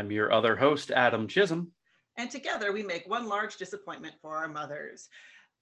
[0.00, 1.72] I'm your other host, Adam Chisholm.
[2.16, 5.10] And together we make one large disappointment for our mothers.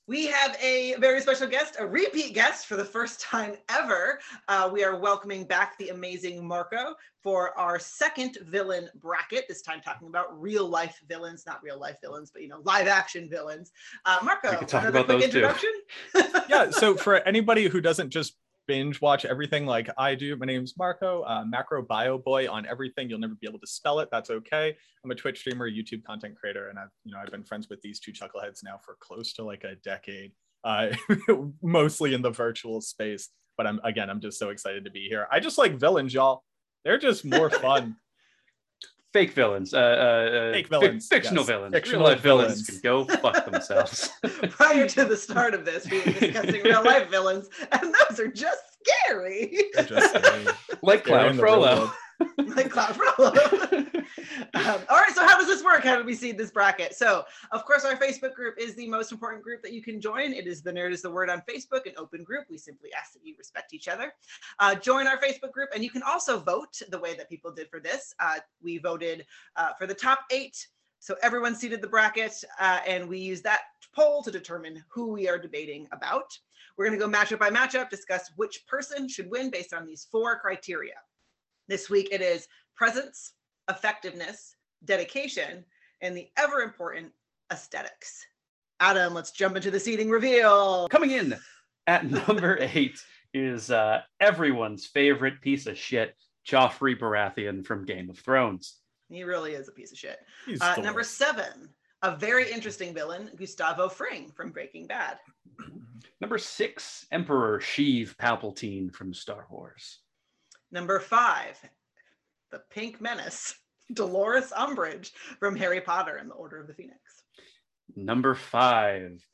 [0.07, 4.21] We have a very special guest, a repeat guest for the first time ever.
[4.47, 9.81] Uh, we are welcoming back the amazing Marco for our second villain bracket, this time
[9.81, 13.73] talking about real life villains, not real life villains, but you know, live action villains.
[14.05, 15.39] Uh, Marco, We can talk another about quick those too.
[15.39, 16.47] introduction?
[16.49, 18.37] yeah so for anybody who doesn't just
[18.69, 20.37] binge watch everything like i do.
[20.37, 23.09] My name's marco uh, MacroBioBoi on everything.
[23.09, 24.09] You'll never be able to spell it.
[24.13, 24.77] That's okay.
[25.03, 27.81] I'm a twitch streamer youtube content creator and i've you know i've been friends with
[27.83, 30.33] these two chuckleheads now for close to like a decade
[30.65, 30.89] uh,
[31.63, 33.31] mostly in the virtual space.
[33.57, 35.27] But i'm again i'm just so excited to be here.
[35.33, 36.45] I just like villains y'all.
[36.85, 37.97] They're just more fun
[39.19, 41.49] Fake villains, uh, uh, uh, Fake fic- villains, fictional yes.
[41.49, 42.61] villains, Fictional real life villains.
[42.61, 42.81] villains.
[42.81, 44.11] can go fuck themselves.
[44.51, 48.29] Prior to the start of this, we were discussing real life villains, and those are
[48.29, 48.63] just
[49.07, 49.59] scary.
[49.87, 50.47] Just scary.
[50.83, 51.93] like Scary Claude in the Frollo.
[52.57, 53.33] like Claude Frollo.
[54.55, 55.85] um, all right, so how does this work?
[55.85, 56.95] How do we see this bracket?
[56.95, 60.33] So, of course, our Facebook group is the most important group that you can join.
[60.33, 62.47] It is the Nerd is the Word on Facebook, an open group.
[62.51, 64.13] We simply ask that you respect each other.
[64.59, 67.69] Uh, join our Facebook group, and you can also vote the way that people did
[67.71, 68.15] for this.
[68.21, 69.25] Uh, we voted
[69.57, 70.67] uh, for the top eight.
[71.01, 73.61] So everyone seeded the bracket, uh, and we use that
[73.95, 76.37] poll to determine who we are debating about.
[76.77, 80.09] We're going to go matchup by matchup, discuss which person should win based on these
[80.11, 80.95] four criteria.
[81.69, 83.33] This week it is presence,
[83.69, 85.65] effectiveness, dedication,
[86.01, 87.13] and the ever important
[87.53, 88.25] aesthetics.
[88.81, 90.89] Adam, let's jump into the seating reveal.
[90.89, 91.37] Coming in
[91.87, 92.99] at number eight
[93.35, 96.17] is uh, everyone's favorite piece of shit,
[96.49, 98.77] Joffrey Baratheon from Game of Thrones.
[99.11, 100.19] He really is a piece of shit.
[100.61, 101.69] Uh, number seven,
[102.03, 105.19] a very interesting villain, Gustavo Fring from Breaking Bad.
[106.21, 110.01] Number six, Emperor Sheev Palpatine from Star Wars.
[110.71, 111.59] Number five,
[112.51, 113.55] the Pink Menace,
[113.93, 116.99] Dolores Umbridge from Harry Potter and the Order of the Phoenix.
[117.97, 119.25] Number five,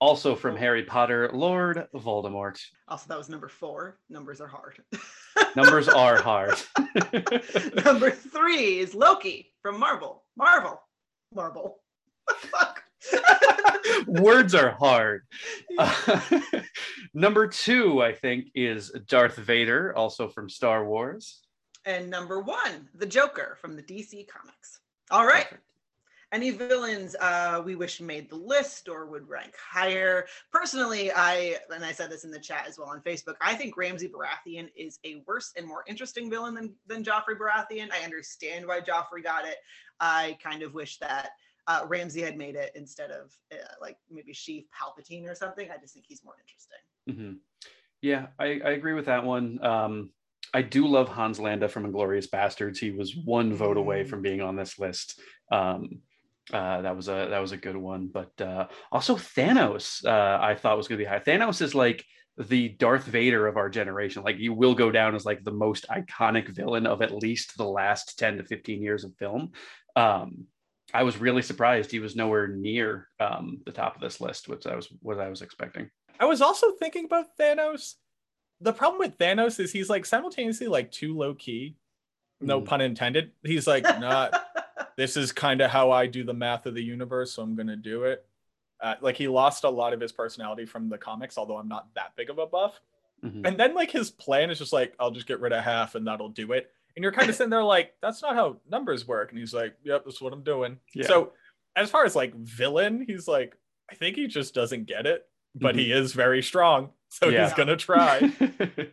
[0.00, 0.58] also from oh.
[0.58, 2.60] Harry Potter, Lord Voldemort.
[2.88, 3.98] Also, that was number four.
[4.08, 4.78] Numbers are hard.
[5.56, 6.56] Numbers are hard.
[7.84, 10.22] number three is Loki from Marvel.
[10.36, 10.80] Marvel.
[11.34, 11.78] Marvel.
[12.28, 12.84] Fuck.
[14.06, 15.22] Words are hard.
[15.78, 16.20] Uh,
[17.14, 21.42] number two, I think, is Darth Vader, also from Star Wars.
[21.84, 24.80] and number one, the Joker from the DC Comics.
[25.10, 25.44] All right.
[25.44, 25.62] Perfect.
[26.32, 30.26] Any villains uh, we wish made the list or would rank higher?
[30.52, 33.34] Personally, I and I said this in the chat as well on Facebook.
[33.40, 37.92] I think Ramsay Baratheon is a worse and more interesting villain than than Joffrey Baratheon.
[37.92, 39.58] I understand why Joffrey got it.
[40.00, 41.30] I kind of wish that
[41.68, 45.68] uh, Ramsay had made it instead of uh, like maybe Sheev Palpatine or something.
[45.70, 47.28] I just think he's more interesting.
[47.28, 47.38] hmm
[48.02, 49.64] Yeah, I, I agree with that one.
[49.64, 50.10] Um,
[50.54, 52.78] I do love Hans Landa from Inglourious Basterds.
[52.78, 54.08] He was one vote away Mm.
[54.08, 55.20] from being on this list.
[55.50, 56.00] Um,
[56.52, 58.06] uh, that was a that was a good one.
[58.06, 61.18] But uh, also Thanos, uh, I thought was going to be high.
[61.18, 62.04] Thanos is like
[62.38, 64.22] the Darth Vader of our generation.
[64.22, 67.64] Like you will go down as like the most iconic villain of at least the
[67.64, 69.50] last ten to fifteen years of film.
[69.96, 70.46] Um,
[70.94, 74.66] I was really surprised he was nowhere near um, the top of this list, which
[74.66, 75.90] I was what I was expecting.
[76.20, 77.94] I was also thinking about Thanos.
[78.60, 81.76] The problem with Thanos is he's like simultaneously like too low key,
[82.40, 82.64] no Mm.
[82.66, 83.32] pun intended.
[83.44, 84.32] He's like, not
[84.96, 87.76] this is kind of how I do the math of the universe, so I'm gonna
[87.76, 88.24] do it.
[88.80, 91.88] Uh, like he lost a lot of his personality from the comics, although I'm not
[91.94, 92.80] that big of a buff.
[93.24, 93.46] Mhm.
[93.46, 96.06] And then like his plan is just like, I'll just get rid of half and
[96.06, 96.70] that'll do it.
[96.96, 99.30] And you're kind of sitting there like, that's not how numbers work.
[99.30, 100.78] And he's like, Yep, that's what I'm doing.
[100.94, 101.06] Yeah.
[101.06, 101.32] So
[101.76, 103.54] as far as like villain, he's like,
[103.90, 106.90] I think he just doesn't get it, but he is very strong.
[107.10, 107.44] So Yeah.
[107.44, 108.32] he's gonna try.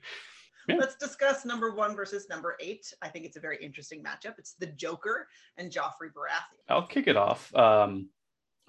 [0.67, 0.77] Yeah.
[0.77, 2.93] Let's discuss number one versus number eight.
[3.01, 4.35] I think it's a very interesting matchup.
[4.37, 5.27] It's the Joker
[5.57, 6.63] and Joffrey Baratheon.
[6.69, 7.53] I'll kick it off.
[7.53, 8.07] Um,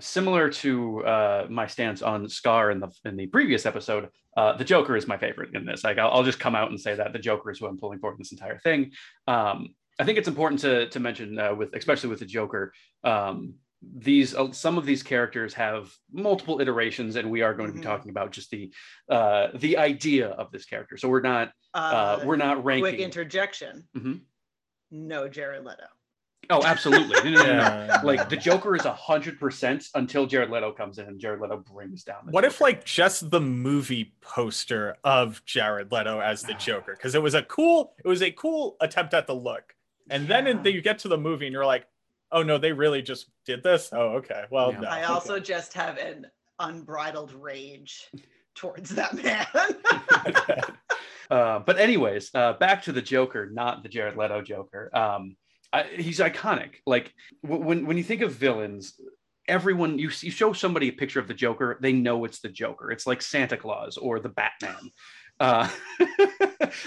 [0.00, 4.64] similar to uh, my stance on Scar in the in the previous episode, uh, the
[4.64, 5.84] Joker is my favorite in this.
[5.84, 7.98] Like I'll, I'll just come out and say that the Joker is who I'm pulling
[8.00, 8.92] for in this entire thing.
[9.26, 12.72] Um, I think it's important to to mention uh, with especially with the Joker.
[13.04, 13.54] Um,
[13.96, 17.80] these uh, some of these characters have multiple iterations, and we are going to be
[17.80, 17.84] Mhm.
[17.84, 18.72] talking about just the
[19.10, 20.96] uh, the idea of this character.
[20.96, 22.82] So we're not uh, we're not ranking.
[22.94, 23.86] quick interjection.
[23.96, 24.22] Mhm.
[24.90, 25.86] No Jared Leto.
[26.50, 27.30] Oh, absolutely.
[27.32, 28.00] No, no, no, no.
[28.04, 31.58] Like the Joker is a hundred percent until Jared Leto comes in and Jared Leto
[31.58, 32.26] brings down.
[32.26, 36.92] The What if like just the movie poster of Jared Leto as the Joker?
[36.96, 39.74] Because it was a cool, it was a cool attempt at the look.
[40.10, 41.86] And then in the, you get to the movie and you're like,
[42.30, 43.90] oh no, they really just did this.
[43.92, 44.44] Oh, okay.
[44.50, 44.80] Well, Yeah.
[44.80, 44.88] no.
[44.88, 46.26] I also just have an
[46.58, 48.10] unbridled rage
[48.54, 49.46] towards that man.
[51.30, 54.90] Uh, but anyways, uh, back to the Joker, not the Jared Leto Joker.
[54.94, 55.36] Um,
[55.74, 56.76] I, he's iconic.
[56.86, 57.12] Like
[57.42, 58.94] when when you think of villains,
[59.48, 62.90] everyone you you show somebody a picture of the Joker, they know it's the Joker.
[62.92, 64.90] It's like Santa Claus or the Batman.
[65.40, 65.68] Uh,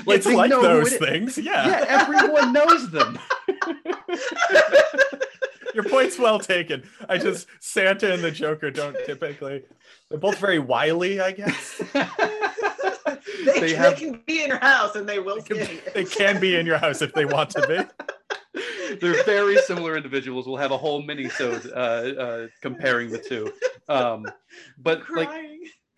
[0.08, 1.38] it's like those it- things.
[1.38, 1.68] Yeah.
[1.68, 3.20] Yeah, everyone knows them.
[5.74, 6.84] Your point's well taken.
[7.08, 9.64] I just Santa and the Joker don't typically.
[10.10, 11.78] They're both very wily, I guess.
[11.94, 12.08] they,
[13.46, 15.82] They they, have- can be in your house and they will They can, you.
[15.94, 18.07] they can be in your house if they want to be.
[19.02, 20.48] They're very similar individuals.
[20.48, 23.52] We'll have a whole mini-sode uh, uh, comparing the two.
[23.90, 24.26] Um,
[24.78, 25.30] but like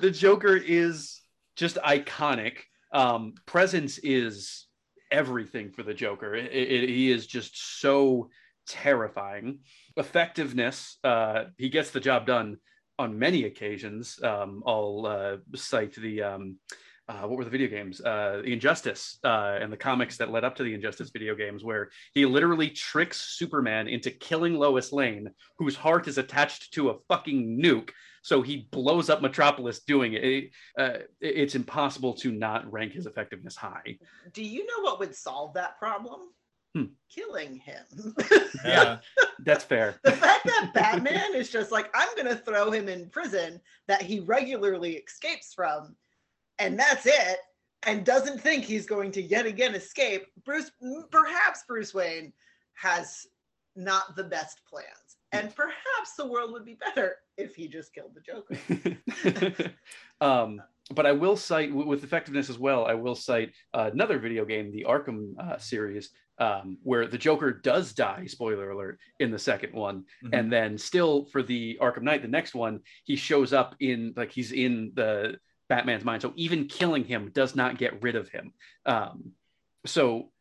[0.00, 1.20] the Joker is
[1.56, 2.58] just iconic.
[2.92, 4.66] Um, presence is
[5.10, 6.34] everything for the Joker.
[6.34, 8.30] It- it- he is just so
[8.66, 9.60] terrifying.
[9.96, 12.58] Effectiveness, uh, he gets the job done
[12.98, 14.18] on many occasions.
[14.22, 16.58] Um, I'll uh, cite the um,
[17.10, 18.00] uh, what were the video games?
[18.00, 21.64] Uh, the Injustice uh, and the comics that led up to the Injustice video games,
[21.64, 25.28] where he literally tricks Superman into killing Lois Lane,
[25.58, 27.90] whose heart is attached to a fucking nuke.
[28.22, 30.24] So he blows up Metropolis doing it.
[30.24, 33.98] It- uh, it's impossible to not rank his effectiveness high.
[34.32, 36.20] Do you know what would solve that problem?
[36.74, 36.84] Hmm.
[37.12, 37.84] Killing him.
[38.64, 38.98] Yeah.
[39.44, 39.94] That's fair.
[40.04, 43.58] the fact that Batman is just like, I'm going to throw him in prison
[43.88, 45.96] that he regularly escapes from,
[46.60, 47.38] and that's it,
[47.84, 50.26] and doesn't think he's going to yet again escape.
[50.44, 50.70] Bruce,
[51.10, 52.32] perhaps Bruce Wayne
[52.74, 53.26] has
[53.74, 58.14] not the best plans, and perhaps the world would be better if he just killed
[58.14, 59.72] the Joker.
[60.20, 60.60] um,
[60.92, 62.84] but I will cite with effectiveness as well.
[62.84, 67.52] I will cite uh, another video game, the Arkham uh, series, um, where the Joker
[67.52, 68.26] does die.
[68.26, 68.98] Spoiler alert!
[69.20, 70.30] In the second one, Mhm.
[70.38, 74.32] and then still for the Arkham Knight, the next one, he shows up in like
[74.32, 75.36] he's in the
[75.70, 76.20] Batman's mind.
[76.20, 78.52] So even killing him does not get rid of him.
[78.84, 79.32] Um,
[79.86, 80.32] so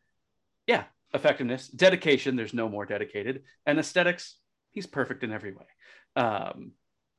[0.67, 2.35] yeah, effectiveness, dedication.
[2.35, 4.35] There's no more dedicated, and aesthetics.
[4.71, 5.65] He's perfect in every way.
[6.15, 6.71] Um,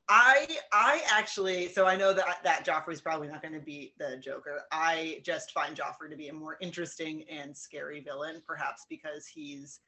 [0.08, 4.16] I I actually so I know that that Joffrey's probably not going to be the
[4.16, 4.62] Joker.
[4.72, 9.78] I just find Joffrey to be a more interesting and scary villain, perhaps because he's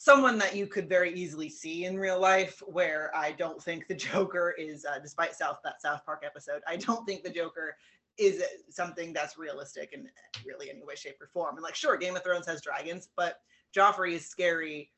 [0.00, 2.62] someone that you could very easily see in real life.
[2.66, 6.76] Where I don't think the Joker is, uh, despite South that South Park episode, I
[6.76, 7.76] don't think the Joker
[8.18, 10.08] is something that's realistic in
[10.44, 11.56] really any way, shape, or form.
[11.56, 13.40] And like, sure, Game of Thrones has dragons, but
[13.76, 14.90] Joffrey is scary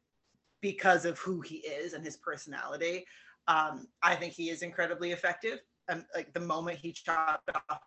[0.60, 3.05] because of who he is and his personality.
[3.48, 5.58] Um, I think he is incredibly effective.
[5.88, 7.81] Um, like the moment he chopped off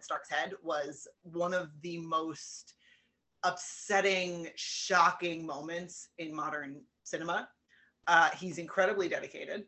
[0.00, 2.74] Stark's head was one of the most
[3.42, 7.48] upsetting, shocking moments in modern cinema.
[8.06, 9.64] Uh, he's incredibly dedicated.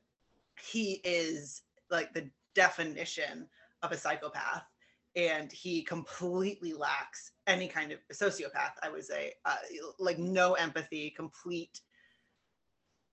[0.60, 3.46] He is like the definition
[3.82, 4.64] of a psychopath,
[5.16, 8.72] and he completely lacks any kind of sociopath.
[8.82, 9.56] I would say, uh,
[9.98, 11.80] like no empathy, complete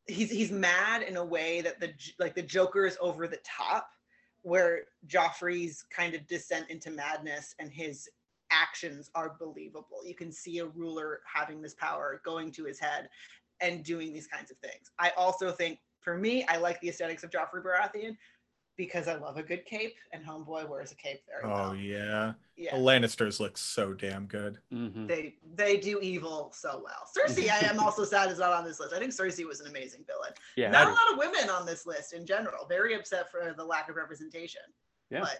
[0.09, 3.89] he's he's mad in a way that the like the Joker is over the top,
[4.41, 8.09] where Joffrey's kind of descent into madness and his
[8.51, 9.99] actions are believable.
[10.05, 13.09] You can see a ruler having this power going to his head
[13.61, 14.91] and doing these kinds of things.
[14.99, 18.15] I also think for me, I like the aesthetics of Joffrey Baratheon
[18.77, 21.75] because I love a good cape, and Homeboy wears a cape very Oh well.
[21.75, 22.31] yeah.
[22.55, 22.73] Yeah.
[22.77, 24.59] The Lannisters look so damn good.
[24.73, 25.05] mhm.
[25.05, 27.03] They they do evil so well.
[27.13, 28.93] Cersei, I am also sad is not on this list.
[28.93, 30.31] I think Cersei was an amazing villain.
[30.55, 32.65] Yeah, not a lot of women on this list in general.
[32.67, 34.61] Very upset for the lack of representation.
[35.09, 35.19] Yeah.
[35.21, 35.39] But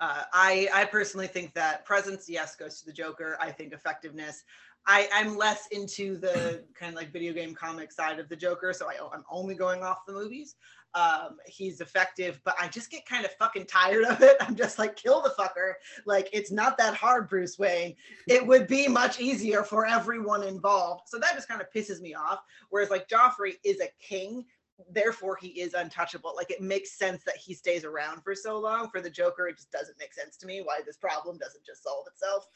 [0.00, 3.36] uh, I I personally think that presence, yes, goes to the Joker.
[3.40, 4.44] I think effectiveness.
[4.86, 8.72] I, I'm less into the kind of like video game comic side of the Joker,
[8.74, 10.56] so I, I'm only going off the movies.
[10.94, 14.36] Um, he's effective, but I just get kind of fucking tired of it.
[14.40, 15.72] I'm just like, kill the fucker.
[16.06, 17.96] Like, it's not that hard, Bruce Wayne.
[18.28, 21.08] It would be much easier for everyone involved.
[21.08, 22.40] So that just kind of pisses me off.
[22.70, 24.44] Whereas, like, Joffrey is a king
[24.90, 26.32] therefore he is untouchable.
[26.36, 28.88] Like it makes sense that he stays around for so long.
[28.90, 31.82] For the Joker, it just doesn't make sense to me why this problem doesn't just
[31.82, 32.48] solve itself.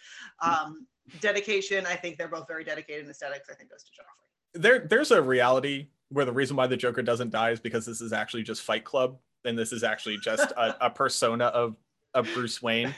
[0.42, 0.86] Um,
[1.20, 3.48] dedication, I think they're both very dedicated in aesthetics.
[3.50, 4.62] I think goes to Joffrey.
[4.62, 8.00] There there's a reality where the reason why the Joker doesn't die is because this
[8.00, 11.76] is actually just Fight Club, and this is actually just a, a persona of
[12.14, 12.94] of Bruce Wayne.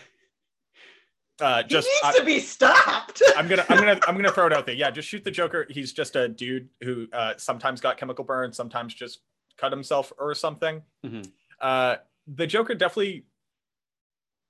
[1.41, 3.23] Uh, just he I- needs to be stopped.
[3.37, 4.75] I'm gonna I'm gonna I'm gonna throw it out there.
[4.75, 5.67] Yeah, just shoot the Joker.
[5.71, 9.21] He's just a dude who uh, sometimes got chemical burn, sometimes just
[9.57, 10.83] cut himself or something.
[11.05, 11.31] Mhm.
[11.61, 13.25] Uh, the Joker definitely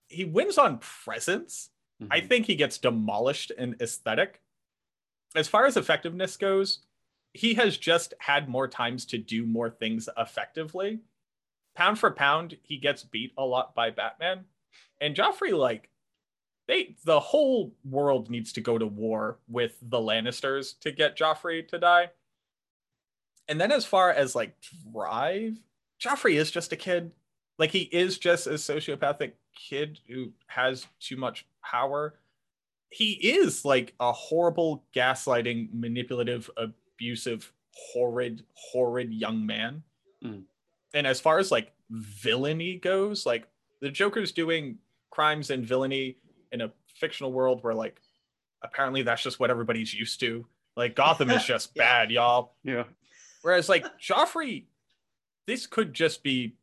[0.09, 1.71] he wins on presence.
[2.11, 2.29] I Mhm.
[2.29, 4.41] think he gets demolished in aesthetic.
[5.37, 6.81] As far as effectiveness goes,
[7.35, 11.01] he has just had more times to do more things effectively.
[11.77, 14.47] Pound for pound, he gets beat a lot by Batman.
[15.01, 15.90] And Joffrey, like,
[16.71, 21.67] they the whole world needs to go to war with the Lannisters to get Joffrey
[21.69, 22.11] to die.
[23.49, 24.55] And then as far as like
[24.93, 25.59] drive,
[26.01, 27.11] Joffrey is just a kid.
[27.59, 32.15] Like he is just a sociopathic kid who has too much power.
[32.91, 39.83] He is like a horrible, gaslighting, manipulative, abusive, horrid, horrid young man.
[40.25, 40.45] Mm.
[40.95, 43.49] And as far as like villainy goes, like
[43.81, 44.79] the Joker's doing
[45.11, 46.17] crimes and villainy
[46.53, 48.01] in a fictional world where like
[48.63, 50.47] apparently that's just what everybody's used to.
[50.77, 51.83] Like Gotham is just Yeah.
[51.83, 52.53] bad, y'all.
[52.65, 52.85] Yeah.
[53.43, 54.65] Whereas like Joffrey,
[55.47, 56.55] this could just be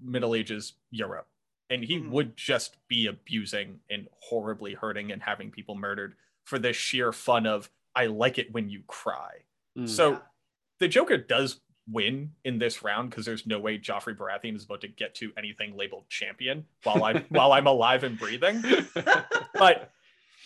[0.00, 1.28] Middle Ages Europe.
[1.70, 2.10] And he Mhm.
[2.10, 7.46] would just be abusing and horribly hurting and having people murdered for the sheer fun
[7.46, 9.42] of I like it when you cry.
[9.76, 9.88] Mm.
[9.88, 10.22] So
[10.78, 14.80] the Joker does win in this round because there's no way Joffrey Baratheon is about
[14.80, 18.62] to get to anything labeled champion while I'm while I'm alive and breathing.
[19.54, 19.90] But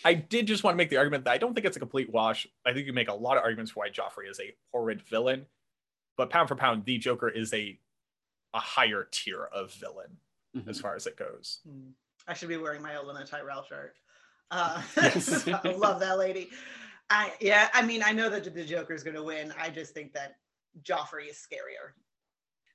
[0.05, 2.09] I did just want to make the argument that I don't think it's a complete
[2.11, 2.47] wash.
[2.65, 5.45] I think you make a lot of arguments for why Joffrey is a horrid villain,
[6.17, 7.77] but pound for pound, the Joker is a
[8.53, 10.17] a higher tier of villain
[10.57, 10.67] Mhm.
[10.67, 11.59] as far as it goes.
[11.67, 11.89] Hmm.
[12.27, 13.95] I should be wearing my Olenna Tyrell shirt.
[14.51, 15.47] Uh, Yes.
[15.47, 16.49] I love that lady.
[17.09, 19.53] I yeah, I mean, I know that the Joker is going to win.
[19.59, 20.37] I just think that
[20.83, 21.93] Joffrey is scarier.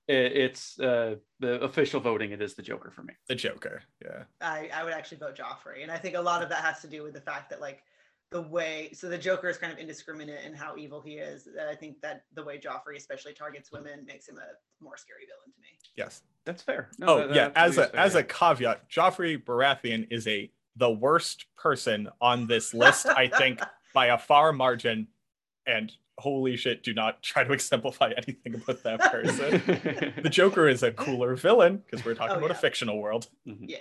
[0.08, 2.30] It's uh, the official voting.
[2.30, 3.14] It is the Joker for me.
[3.28, 4.22] The Joker, yeah.
[4.40, 6.86] I I would actually vote Joffrey, and I think a lot of that has to
[6.86, 7.82] do with the fact that like
[8.30, 11.48] the way so the Joker is kind of indiscriminate in how evil he is.
[11.68, 15.52] I think that the way Joffrey especially targets women makes him a more scary villain
[15.52, 15.68] to me.
[15.96, 16.22] Yes.
[16.44, 16.90] That's fair.
[16.98, 18.20] No, oh that- yeah, as a fair, as yeah.
[18.20, 23.60] a caveat, Joffrey Baratheon is a the worst person on this list, I think,
[23.94, 25.08] by a far margin.
[25.66, 29.62] And holy shit, do not try to exemplify anything about that person.
[30.23, 33.26] the Joker is a cooler villain because we're talking Oh, about a fictional world.
[33.46, 33.58] Mhm.
[33.68, 33.78] Yeah.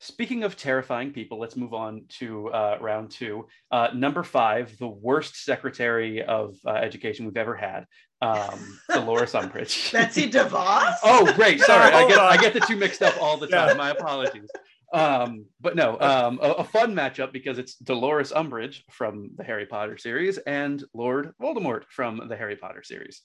[0.00, 3.46] Speaking of terrifying people, let's move on to uh, round two.
[3.70, 7.86] Uh, number five, the worst secretary of uh, education we've ever had,
[8.20, 9.92] um, Dolores Umbridge.
[9.92, 10.96] Betsy DeVos.
[11.04, 11.60] oh, great.
[11.60, 13.66] Sorry, I get I get the two mixed up all the Yeah.
[13.66, 13.76] time.
[13.76, 14.50] My apologies.
[14.92, 19.66] Um, but no, um, a, a fun matchup because it's Dolores Umbridge from the Harry
[19.66, 23.22] Potter series and Lord Voldemort from the Harry Potter series.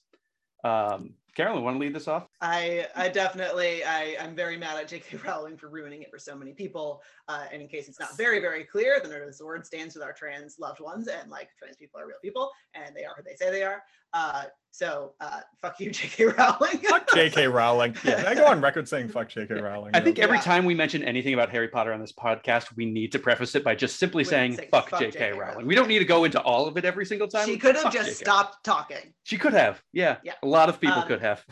[0.64, 2.26] Um, Carolyn, want to lead this off?
[2.42, 5.18] I I definitely I I'm very mad at J.K.
[5.26, 7.04] Rowling for ruining it for so many people.
[7.28, 9.94] Uh, and in case it's not very very clear, the Nerd is the Word stands
[9.94, 13.14] with our trans loved ones, and like trans people are real people, and they are
[13.16, 13.84] who they say they are.
[14.14, 14.46] Uh,
[14.78, 16.26] so uh, fuck you, J.K.
[16.26, 16.78] Rowling.
[16.88, 17.48] Fuck J.K.
[17.48, 17.96] Rowling.
[18.04, 18.18] Yeah.
[18.18, 19.56] Can I go on record saying fuck J.K.
[19.56, 19.92] Rowling?
[19.96, 20.42] I think every Yeah.
[20.44, 23.64] time we mention anything about Harry Potter on this podcast, we need to preface it
[23.64, 25.12] by just simply With saying saying, "fuck, "Fuck J.K.
[25.14, 25.32] J.K.
[25.32, 25.68] Rowling." Rowling.
[25.68, 27.48] We don't need to go into all of it every single time.
[27.48, 28.24] she could have Fuck just J.K..
[28.24, 29.14] stopped talking.
[29.24, 29.82] She could have.
[29.94, 30.18] Yeah.
[30.24, 30.34] Yeah.
[30.44, 31.44] A lot of people Um, could have.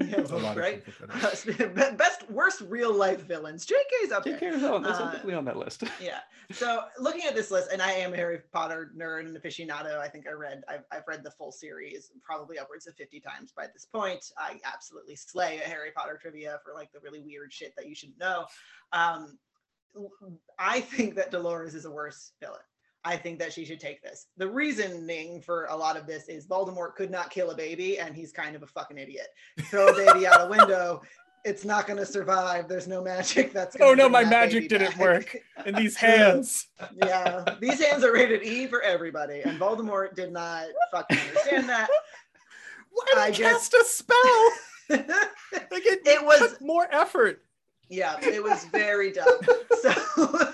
[0.00, 0.20] Yeah,
[0.56, 0.84] right.
[0.84, 1.96] people could have.
[1.98, 3.64] Best worst real life villains.
[3.66, 4.34] J.K.'s up there.
[4.38, 4.62] J.K.
[4.62, 5.84] Rowling is Uh, definitely on that list.
[6.00, 6.20] yeah
[6.50, 10.08] so looking at this list and i am a harry potter nerd and aficionado i
[10.08, 13.66] think i read I've, I've read the full series probably upwards of 50 times by
[13.72, 17.72] this point i absolutely slay a harry potter trivia for like the really weird shit
[17.76, 18.44] that you should know
[18.92, 19.38] um,
[20.58, 22.60] i think that dolores is a worse villain
[23.04, 24.26] I think that she should take this.
[24.36, 28.14] The reasoning for a lot of this is Voldemort could not kill a baby, and
[28.14, 29.26] he's kind of a fucking idiot.
[29.62, 31.02] Throw a baby out a window,
[31.44, 32.68] it's not going to survive.
[32.68, 33.76] There's no magic that's.
[33.80, 35.00] Oh no, my magic didn't back.
[35.00, 35.36] work.
[35.66, 36.68] And these hands.
[36.94, 41.88] yeah, these hands are rated E for everybody, and Voldemort did not fucking understand that.
[42.92, 44.50] Why did I I just- cast a spell?
[44.90, 47.42] Like it, It was- more effort.
[47.88, 49.26] yeah, it was very dumb.
[49.80, 50.52] So,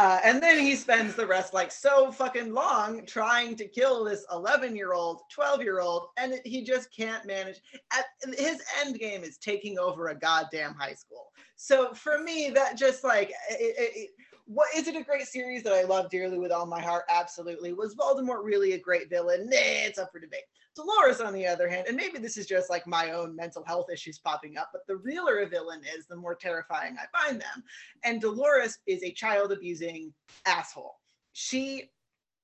[0.00, 4.24] uh, and then he spends the rest like so fucking long trying to kill this
[4.32, 7.60] 11 year old, 12 year old, and it- he just can't manage.
[7.92, 8.06] At,
[8.38, 11.30] his end game is taking over a goddamn high school.
[11.56, 14.10] So for me, that just like, it, it,
[14.50, 17.04] what is it a great series that I love dearly with all my heart?
[17.08, 17.72] Absolutely.
[17.72, 19.44] Was Voldemort really a great villain?
[19.44, 20.42] Nah, it's up for debate.
[20.74, 23.86] Dolores, on the other hand, and maybe this is just like my own mental health
[23.92, 27.62] issues popping up, but the realer a villain is, the more terrifying I find them.
[28.02, 30.12] And Dolores is a child abusing
[30.46, 30.96] asshole.
[31.32, 31.92] She,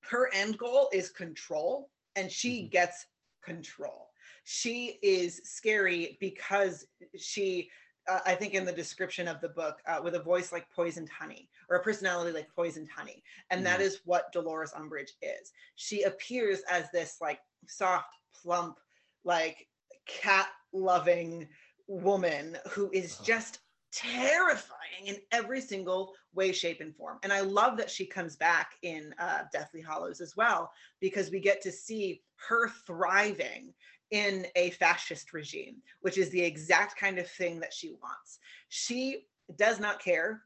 [0.03, 2.71] her end goal is control, and she Mhm.
[2.71, 3.07] gets
[3.43, 4.13] control.
[4.45, 6.87] She is scary because
[7.17, 7.69] she,
[8.09, 11.09] uh, I think in the description of the book, uh, with a voice like poisoned
[11.09, 13.23] honey or a personality like poisoned honey.
[13.51, 13.85] And that Mhm.
[13.85, 15.53] is what Dolores Umbridge is.
[15.77, 18.79] She appears as this like soft, plump,
[19.25, 19.69] like
[20.07, 21.49] cat loving
[21.89, 23.25] woman who is Uh-huh.
[23.25, 23.61] just
[23.93, 27.19] terrifying in every single way, shape, and form.
[27.23, 31.41] And I love that she comes back in uh, Deathly Hallows as well, because we
[31.41, 33.73] get to see her thriving
[34.13, 38.39] in a fascist regime, which is the exact kind of thing that she wants.
[38.69, 39.27] She
[39.57, 40.43] does not care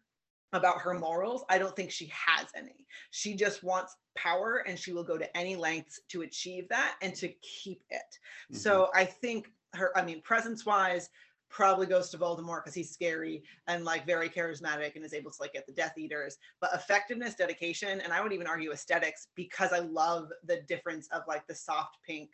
[0.52, 1.44] about her morals.
[1.48, 2.86] I don't think she has any.
[3.10, 7.14] She just wants power and she will go to any lengths to achieve that and
[7.16, 8.00] to keep it.
[8.00, 8.56] Mm-hmm.
[8.56, 11.10] So I think her, I mean, presence wise,
[11.50, 15.36] probably goes to Voldemort because he's scary and like very charismatic and is able to
[15.40, 16.38] like get the Death Eaters.
[16.60, 21.22] But effectiveness, dedication, and I would even argue aesthetics because I love the difference of
[21.26, 22.30] like the soft pink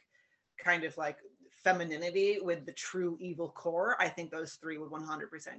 [0.62, 1.18] kind of like
[1.64, 3.96] femininity with the true evil core.
[3.98, 5.00] I think those three would 100%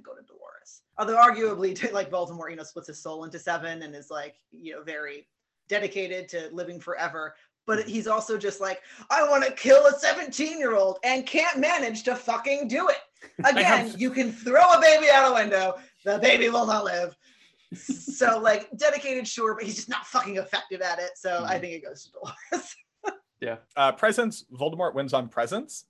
[0.02, 0.82] go to Dolores.
[0.96, 4.72] Although arguably, like Voldemort, you know, splits his soul into seven and is like, you
[4.72, 5.26] know, very
[5.68, 7.34] dedicated to living forever
[7.68, 11.58] but he's also just like, I want to kill a 17 year old and can't
[11.58, 12.96] manage to fucking do it.
[13.44, 14.00] Again, have...
[14.00, 17.14] you can throw a baby out a window, the baby will not live.
[17.74, 21.10] so, like, dedicated, sure, but he's just not fucking effective at it.
[21.16, 21.44] So, mm-hmm.
[21.44, 22.76] I think it goes to Dolores.
[23.42, 23.56] yeah.
[23.76, 25.84] Uh, presence, Voldemort wins on presence.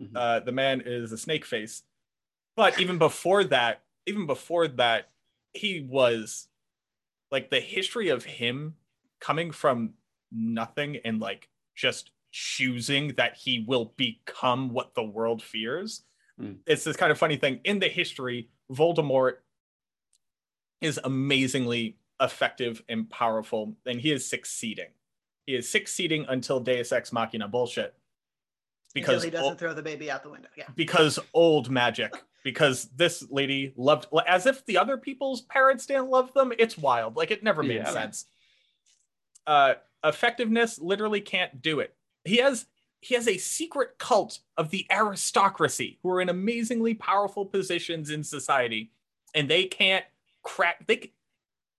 [0.00, 0.14] Mm-hmm.
[0.14, 1.82] Uh, the man is a snake face.
[2.56, 5.08] But even before that, even before that,
[5.54, 6.48] he was
[7.30, 8.74] like the history of him
[9.18, 9.94] coming from
[10.34, 16.02] nothing and like just choosing that he will become what the world fears.
[16.40, 16.58] Mm.
[16.66, 18.48] It's this kind of funny thing in the history.
[18.70, 19.34] Voldemort
[20.80, 24.88] is amazingly effective and powerful, and he is succeeding.
[25.46, 27.94] He is succeeding until Deus Ex Machina bullshit.
[28.94, 30.48] Because until he doesn't old, throw the baby out the window.
[30.56, 30.66] Yeah.
[30.74, 32.14] Because old magic.
[32.44, 36.52] because this lady loved as if the other people's parents didn't love them.
[36.58, 37.16] It's wild.
[37.16, 37.90] Like it never made yeah.
[37.90, 38.26] sense.
[39.46, 41.94] Uh effectiveness literally can't do it.
[42.24, 42.66] He has
[43.00, 48.22] he has a secret cult of the aristocracy who are in amazingly powerful positions in
[48.22, 48.92] society
[49.34, 50.04] and they can't
[50.44, 51.12] crack they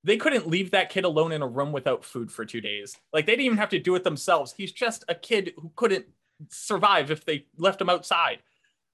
[0.04, 2.98] they couldn't leave that kid alone in a room without food for 2 days.
[3.14, 4.54] Like they didn't even have to do it themselves.
[4.56, 6.06] He's just a kid who couldn't
[6.50, 8.40] survive if they left him outside.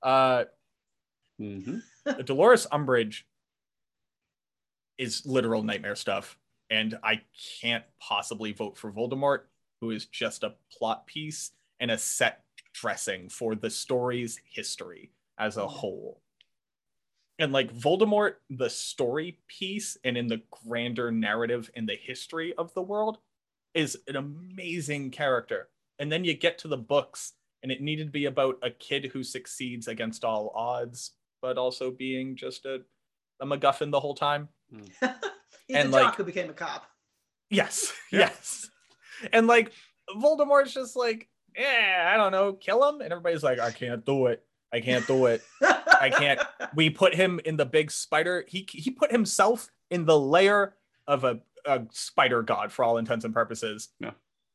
[0.04, 0.46] Uh
[1.42, 1.80] mm-hmm.
[2.26, 3.24] Dolores Umbridge
[5.00, 6.38] is literal nightmare stuff
[6.70, 7.22] and I
[7.62, 9.42] can't possibly vote for Voldemort,
[9.82, 15.58] who is just a plot piece and a set dressing for the story's history as
[15.58, 16.22] a whole.
[17.40, 22.74] And like Voldemort, the story piece, and in the grander narrative in the history of
[22.74, 23.18] the world,
[23.74, 25.70] is an amazing character.
[26.00, 29.06] And then you get to the books, and it needed to be about a kid
[29.06, 32.82] who succeeds against all odds, but also being just a,
[33.40, 34.50] a MacGuffin the whole time.
[34.74, 35.16] Mm.
[35.70, 36.86] He's and a like, jock who became a cop.
[37.50, 38.20] Yes, yeah.
[38.20, 38.70] yes.
[39.32, 39.72] And like
[40.10, 43.02] Voldemort's just like, yeah, I don't know, kill him.
[43.02, 44.44] And everybody's like, I can't do it.
[44.74, 45.42] I can't do it.
[45.62, 46.40] I can't.
[46.76, 48.46] We put him in the big spider.
[48.48, 50.76] He he put himself in the layer
[51.08, 53.90] of a, a spider god for all intents and purposes.
[54.00, 54.12] Yeah.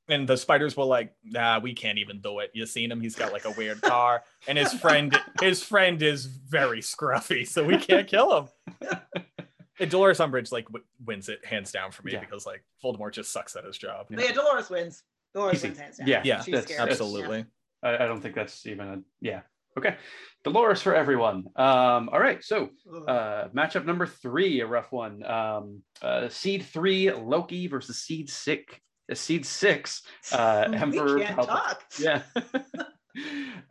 [0.09, 2.53] And the spiders were like, nah, we can't even do it.
[2.55, 3.01] You seen him?
[3.01, 4.23] He's got like a weird car.
[4.47, 8.49] And his friend, his friend is very scruffy, so we can't kill
[8.81, 8.89] him.
[9.81, 12.21] And Dolores Umbridge like w- wins it hands down for me yeah.
[12.21, 14.07] because like Voldemort just sucks at his job.
[14.11, 15.03] Yeah, yeah Dolores wins.
[15.35, 15.69] Dolores Easy.
[15.69, 16.07] wins hands down.
[16.09, 17.47] Yeah, yeah, She's absolutely.
[17.83, 19.41] I, I, don't think that's even a yeah.
[19.77, 19.97] Okay,
[20.45, 21.47] Dolores for everyone.
[21.57, 22.71] Um, all right, so
[23.09, 25.25] uh, matchup number three, a rough one.
[25.25, 28.75] Um, uh, seed three, Loki versus seed six.
[29.11, 31.17] Uh, seed six, uh, Emperor.
[31.17, 31.83] We can't talk.
[31.99, 32.23] Yeah.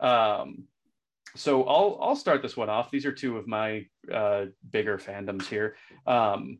[0.00, 0.64] um,
[1.36, 2.90] so I'll I'll start this one off.
[2.90, 5.76] These are two of my uh, bigger fandoms here.
[6.06, 6.58] Um,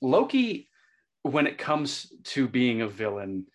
[0.00, 0.68] Loki,
[1.22, 3.46] when it comes to being a villain,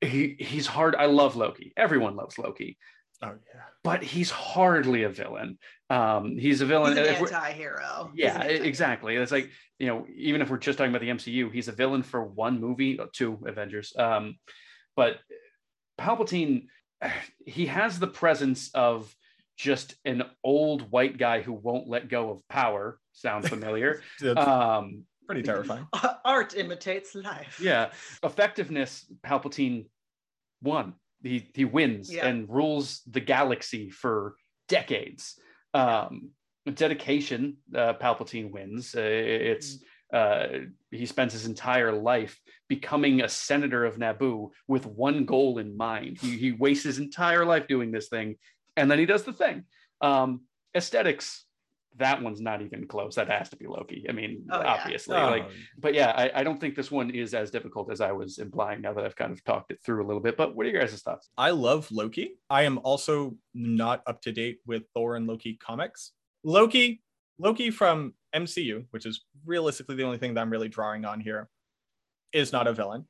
[0.00, 0.96] he he's hard.
[0.96, 1.72] I love Loki.
[1.76, 2.78] Everyone loves Loki.
[3.22, 5.58] Oh yeah, but he's hardly a villain.
[5.88, 6.96] Um, he's a villain.
[6.96, 8.10] He's an anti-hero.
[8.14, 8.64] Yeah, anti-hero.
[8.64, 9.16] exactly.
[9.16, 12.02] It's like you know, even if we're just talking about the MCU, he's a villain
[12.02, 13.92] for one movie, two Avengers.
[13.96, 14.36] Um,
[14.96, 15.18] but
[15.98, 16.66] Palpatine,
[17.46, 19.14] he has the presence of
[19.56, 22.98] just an old white guy who won't let go of power.
[23.12, 24.02] Sound familiar?
[24.36, 25.86] um, pretty terrifying.
[26.24, 27.60] Art imitates life.
[27.62, 27.90] Yeah,
[28.22, 29.06] effectiveness.
[29.24, 29.86] Palpatine
[30.62, 30.94] won.
[31.22, 32.26] He he wins yeah.
[32.26, 34.34] and rules the galaxy for
[34.68, 35.38] decades.
[35.72, 36.30] Um,
[36.72, 37.58] dedication.
[37.74, 38.94] Uh, Palpatine wins.
[38.94, 39.82] Uh, it's.
[40.12, 40.46] Uh,
[40.92, 42.38] he spends his entire life
[42.68, 46.18] becoming a senator of Naboo with one goal in mind.
[46.20, 48.36] He, he wastes his entire life doing this thing
[48.76, 49.64] and then he does the thing.
[50.00, 50.42] Um,
[50.76, 51.44] aesthetics,
[51.96, 53.14] that one's not even close.
[53.14, 54.04] That has to be Loki.
[54.08, 55.26] I mean, oh, obviously, yeah.
[55.26, 55.30] oh.
[55.30, 58.38] like, but yeah, I, I, don't think this one is as difficult as I was
[58.38, 58.80] implying.
[58.80, 60.80] Now that I've kind of talked it through a little bit, but what are your
[60.80, 61.30] guys' thoughts?
[61.38, 62.36] I love Loki.
[62.50, 66.12] I am also not up to date with Thor and Loki comics.
[66.42, 67.02] Loki,
[67.38, 71.48] Loki from MCU, which is realistically the only thing that I'm really drawing on here,
[72.32, 73.06] is not a villain.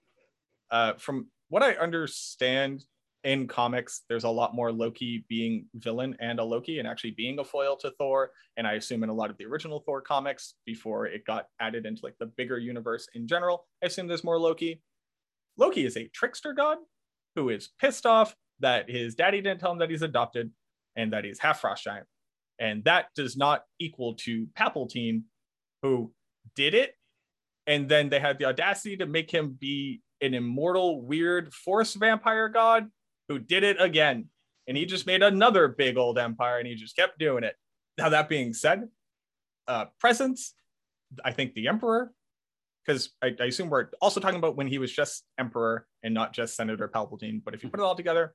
[0.71, 2.85] Uh, from what I understand,
[3.25, 7.39] in comics, there's a lot more Loki being villain and a Loki and actually being
[7.39, 8.31] a foil to Thor.
[8.57, 11.87] And I assume in a lot of the original Thor comics, before it got added
[11.87, 14.83] into like the bigger universe in general, I assume there's more Loki.
[15.57, 16.79] Loki is a trickster god
[17.35, 20.51] who is pissed off that his daddy didn't tell him that he's adopted
[20.95, 22.07] and that he's half frost giant.
[22.59, 25.23] And that does not equal to Palpatine,
[25.83, 26.13] who
[26.55, 26.95] did it.
[27.67, 32.49] And then they had the audacity to make him be an immortal, weird force vampire
[32.49, 32.89] god
[33.29, 34.27] who did it again.
[34.67, 37.55] And he just made another big old empire and he just kept doing it.
[37.99, 38.89] Now, that being said,
[39.69, 40.55] uh, presence,
[41.25, 42.13] I think the emperor,
[42.85, 46.33] because I, I assume we're also talking about when he was just emperor and not
[46.33, 47.43] just Senator Palpatine.
[47.45, 48.35] But if you put it all together,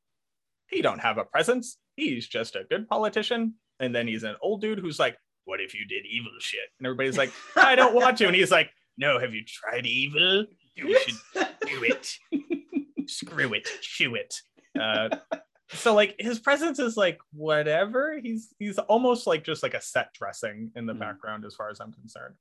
[0.67, 1.78] he don't have a presence.
[1.95, 3.56] He's just a good politician.
[3.80, 6.69] And then he's an old dude who's like, what if you did evil shit?
[6.78, 8.28] And everybody's like, I don't want to.
[8.28, 10.45] And he's like, no, have you tried evil?
[10.75, 12.17] You should do it.
[13.10, 13.67] Screw it.
[13.82, 14.36] Chew it.
[14.79, 15.10] Uh,
[15.69, 18.19] so like his presence is like whatever.
[18.21, 20.99] He's he's almost like just like a set dressing in the Mhm.
[20.99, 22.36] background as far as I'm concerned.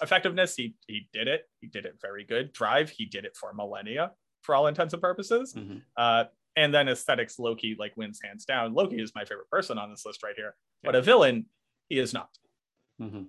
[0.00, 1.48] Effectiveness, he he did it.
[1.60, 2.52] He did it very good.
[2.52, 4.12] Drive, he did it for millennia
[4.42, 5.54] for all intents and purposes.
[5.54, 5.82] Mhm.
[5.96, 6.24] Uh,
[6.56, 8.74] and then aesthetics, Loki like wins hands down.
[8.74, 11.46] Loki is my favorite person on this list right here, but a villain,
[11.88, 12.30] he is not.
[13.00, 13.28] Mhm.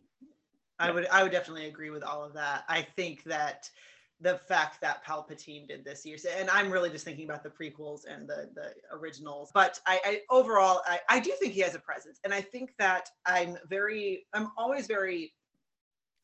[0.78, 2.64] I would I would definitely agree with all of that.
[2.70, 3.70] I think that
[4.22, 8.02] the fact that Palpatine did this year, and I'm really just thinking about the prequels
[8.08, 11.80] and the the originals, but I, I overall I, I do think he has a
[11.80, 15.34] presence, and I think that I'm very I'm always very,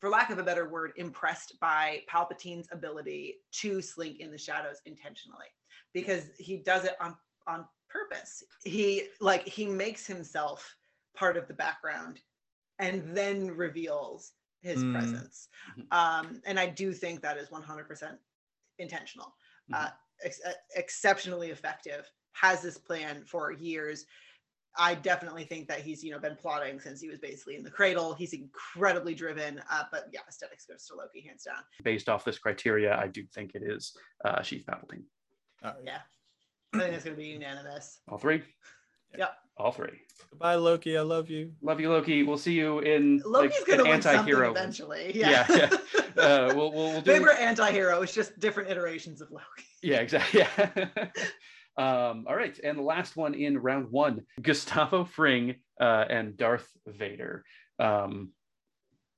[0.00, 4.80] for lack of a better word, impressed by Palpatine's ability to slink in the shadows
[4.84, 5.46] intentionally,
[5.94, 8.42] because he does it on on purpose.
[8.64, 10.76] He like he makes himself
[11.16, 12.20] part of the background
[12.78, 14.92] and then reveals his Mm.
[14.92, 15.48] presence.
[15.90, 18.18] Um, and I do think that is 100%
[18.78, 19.34] intentional,
[19.72, 19.90] uh,
[20.22, 22.10] ex- uh, exceptionally effective.
[22.32, 24.04] Has this plan for years.
[24.78, 27.70] I definitely think that he's you know been plotting since he was basically in the
[27.70, 28.12] cradle.
[28.12, 31.64] He's incredibly driven, uh, but yeah, aesthetics goes to Loki hands down.
[31.82, 35.04] Based off this criteria, I do think it is uh, Sheev Palpatine.
[35.62, 36.02] Uh, Yeah,
[36.74, 38.00] I think it's going to be unanimous.
[38.08, 38.42] All three.
[39.18, 39.34] Yep.
[39.58, 40.00] All three.
[40.30, 40.98] Goodbye, Loki.
[40.98, 41.52] I love you.
[41.62, 42.22] Love you, Loki.
[42.22, 44.50] We'll see you in Loki's like, going to an anti-hero.
[44.50, 45.12] eventually.
[45.14, 45.76] Yeah, Yeah, yeah.
[46.16, 47.12] Uh, we'll, we'll, we'll do.
[47.12, 49.44] Favorite anti-hero It's just different iterations of Loki.
[49.82, 50.40] Yeah, exactly.
[50.40, 50.86] Yeah.
[51.76, 56.66] um, all right, and the last one in round one: Gustavo Fring uh, and Darth
[56.86, 57.44] Vader.
[57.78, 58.30] Um,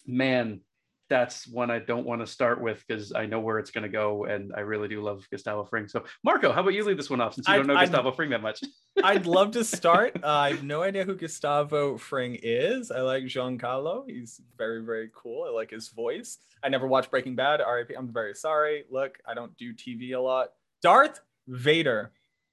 [0.07, 0.61] man,
[1.09, 3.89] that's one I don't want to start with because I know where it's going to
[3.89, 5.89] go, and I really do love Gustavo Fring.
[5.89, 7.87] So, Marco, how about you leave this one off since you I- don't know I-
[7.87, 8.61] Gustavo Fring that much?
[9.03, 10.17] I'd love to start.
[10.23, 12.91] Uh, I have no idea who Gustavo Fring is.
[12.91, 14.05] I like Giancarlo.
[14.09, 15.45] He's very, very cool.
[15.49, 16.39] I like his voice.
[16.63, 17.61] I never watched Breaking Bad.
[17.61, 17.93] RIP.
[17.97, 18.85] I'm very sorry.
[18.91, 20.49] Look, I don't do TV a lot.
[20.83, 22.13] Darth Vader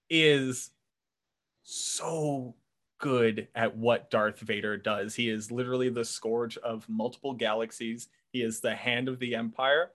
[0.10, 0.70] is
[1.64, 2.56] so
[3.00, 5.16] good at what Darth Vader does.
[5.16, 8.08] He is literally the scourge of multiple galaxies.
[8.36, 9.92] He is the hand of the Empire.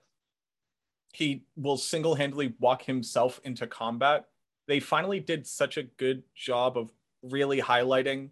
[1.13, 4.25] He will single handedly walk himself into combat
[4.71, 6.91] they finally did such a good job of
[7.23, 8.29] really highlighting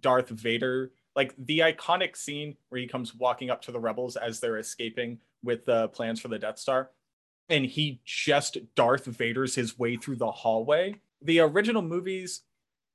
[0.00, 0.90] Darth Vader.
[1.14, 5.20] Like the iconic scene where he comes walking up to the rebels as they're escaping
[5.44, 6.90] with the plans for the Death Star,
[7.48, 10.96] and he just Darth Vader's his way through the hallway.
[11.22, 12.42] The original movies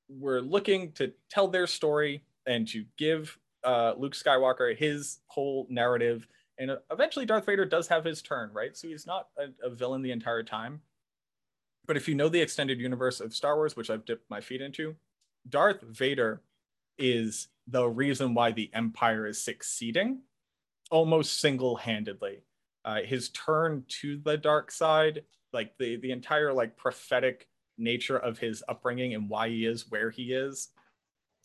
[0.10, 6.28] were looking to tell their story and to give uh, Luke Skywalker his whole narrative.
[6.58, 8.76] And eventually, Darth Vader does have his turn, right?
[8.78, 10.82] So he's not a, a villain the entire time.
[11.88, 14.62] But if you know the extended universe of Star Wars, which I've dipped my feet
[14.62, 14.96] into,
[15.50, 16.42] Darth Vader
[16.98, 20.22] is the reason why the Empire is succeeding
[20.92, 22.44] almost single handedly.
[22.84, 28.38] Uh, his turn to the dark side, like the, the entire like prophetic nature of
[28.38, 30.70] his upbringing and why he is where he is,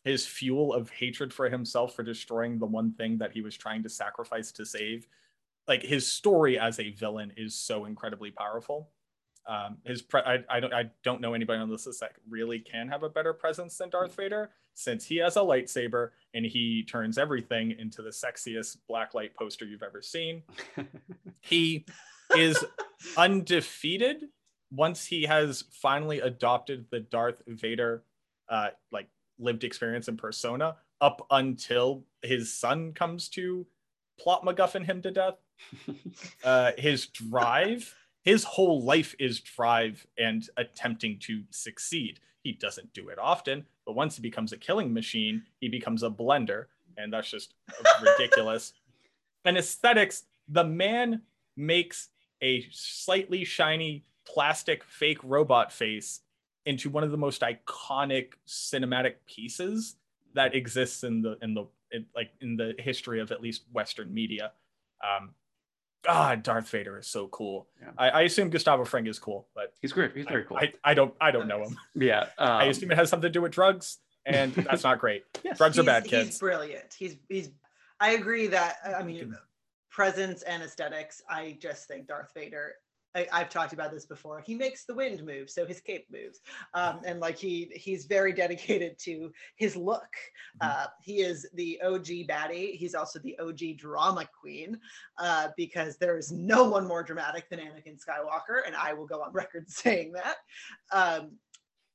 [0.06, 3.82] his fuel of hatred for himself for destroying the one thing that he was trying
[3.82, 5.06] to sacrifice to save.
[5.68, 8.88] Like his story as a villain is so incredibly powerful
[9.46, 12.58] um, his pre- I, I don't I don't know anybody on this list that really
[12.58, 16.82] can have a better presence than Darth Vader since he has a lightsaber and he
[16.82, 20.42] turns everything into the sexiest blacklight poster you've ever seen.
[21.40, 21.86] he
[22.36, 22.62] is
[23.16, 24.24] undefeated
[24.72, 28.02] once he has finally adopted the Darth Vader
[28.48, 33.66] uh, like lived experience and persona up until his son comes to
[34.18, 35.36] plot MacGuffin him to death.
[36.44, 37.94] Uh, his drive
[38.26, 42.18] his whole life is drive and attempting to succeed.
[42.42, 46.10] He doesn't do it often, but once he becomes a killing machine, he becomes a
[46.10, 46.64] blender,
[46.96, 47.54] and that's just
[48.02, 48.74] ridiculous.
[49.44, 51.22] And aesthetics, the man
[51.56, 52.08] makes
[52.42, 56.22] a slightly shiny plastic fake robot face
[56.66, 59.96] into one of the most iconic cinematic pieces
[60.34, 64.12] that exists in the in the in, like in the history of at least Western
[64.12, 64.52] media.
[65.02, 65.30] Um,
[66.04, 67.66] God, Darth Vader is so cool.
[67.80, 67.90] Yeah.
[67.98, 70.12] I, I assume Gustavo Fring is cool, but He's great.
[70.14, 70.56] He's very I, cool.
[70.58, 71.76] I, I don't I don't know him.
[71.94, 72.26] yeah.
[72.38, 75.24] Um, I assume it has something to do with drugs, and that's not great.
[75.44, 75.56] yes.
[75.58, 76.38] Drugs are He's- bad, He's kids.
[76.38, 76.94] brilliant.
[76.98, 77.50] He's he's.
[78.00, 79.34] I agree that I mean
[79.90, 81.22] presence and aesthetics.
[81.30, 82.74] I just think Darth Vader.
[83.16, 84.40] I, I've talked about this before.
[84.40, 86.40] He makes the wind move, so his cape moves,
[86.74, 90.02] um, and like he he's very dedicated to his look.
[90.62, 90.68] Mm-hmm.
[90.70, 92.74] Uh, he is the OG baddie.
[92.74, 94.78] He's also the OG drama queen,
[95.18, 99.22] uh, because there is no one more dramatic than Anakin Skywalker, and I will go
[99.22, 100.36] on record saying that.
[100.92, 101.32] Um,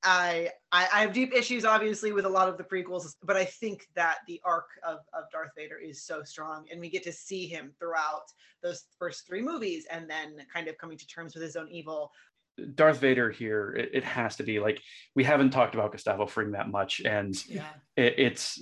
[0.04, 3.46] I, I I have deep issues, obviously, with a lot of the prequels, but I
[3.46, 7.12] think that the arc of, of Darth Vader is so strong, and we get to
[7.12, 8.24] see him throughout
[8.64, 12.12] those first three movies, and then kind of coming to terms with his own evil.
[12.76, 14.82] Darth Vader here, it, it has to be like
[15.16, 18.62] we haven't talked about Gustavo Fring that much, and Yeah, it, it's.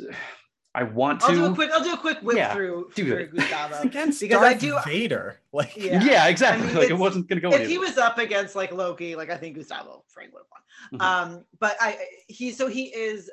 [0.80, 1.26] I want to.
[1.28, 3.28] I'll do a quick I'll do a quick whip Yeah, through do through.
[3.28, 3.82] Gustavo.
[3.82, 6.02] Against Because I Darth do- Vader, like Yeah.
[6.04, 6.64] yeah, exactly.
[6.64, 7.50] I mean, like it wasn't going to go.
[7.50, 7.70] if anywhere.
[7.70, 11.00] he was up against like Loki, like I think Gustavo Frank would have won.
[11.00, 11.04] Mhm.
[11.36, 13.30] Um, but I he so he is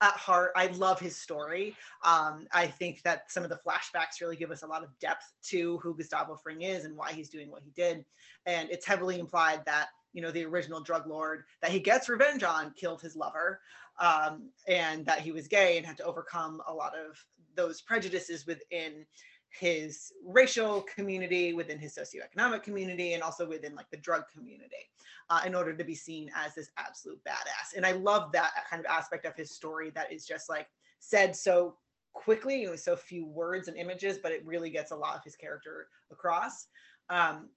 [0.00, 0.52] at heart.
[0.56, 1.74] I love his story.
[2.04, 5.32] Um, I think that some of the flashbacks really give us a lot of depth
[5.44, 8.04] to who Gustavo Fring is and why he's doing what he did.
[8.46, 12.42] And it's heavily implied that you know the original drug lord that he gets revenge
[12.42, 13.60] on killed his lover,
[14.00, 17.22] um, and that he was gay and had to overcome a lot of
[17.54, 19.04] those prejudices within
[19.50, 24.90] his racial community, within his socioeconomic community, and also within like the drug community,
[25.30, 27.76] uh, in order to be seen as this absolute badass.
[27.76, 30.68] And I love that kind of aspect of his story that is just like
[31.00, 31.76] said so
[32.12, 35.36] quickly with so few words and images, but it really gets a lot of his
[35.36, 36.66] character across.
[37.10, 37.48] Um,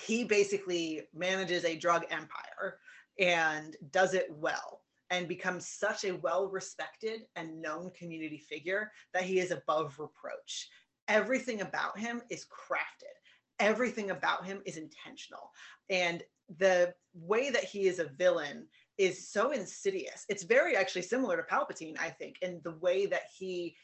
[0.00, 2.78] he basically manages a drug empire
[3.18, 4.80] and does it well
[5.10, 10.68] and becomes such a well respected and known community figure that he is above reproach.
[11.08, 13.14] Everything about him is crafted,
[13.58, 15.50] everything about him is intentional.
[15.90, 16.22] And
[16.58, 18.66] the way that he is a villain
[18.98, 20.24] is so insidious.
[20.28, 23.76] It's very actually similar to Palpatine, I think, in the way that he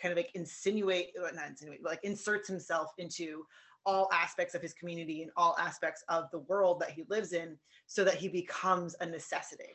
[0.00, 3.44] kind of like insinuate not insinuate, like inserts himself into
[3.84, 7.56] all aspects of his community and all aspects of the world that he lives in
[7.86, 9.74] so that he becomes a necessity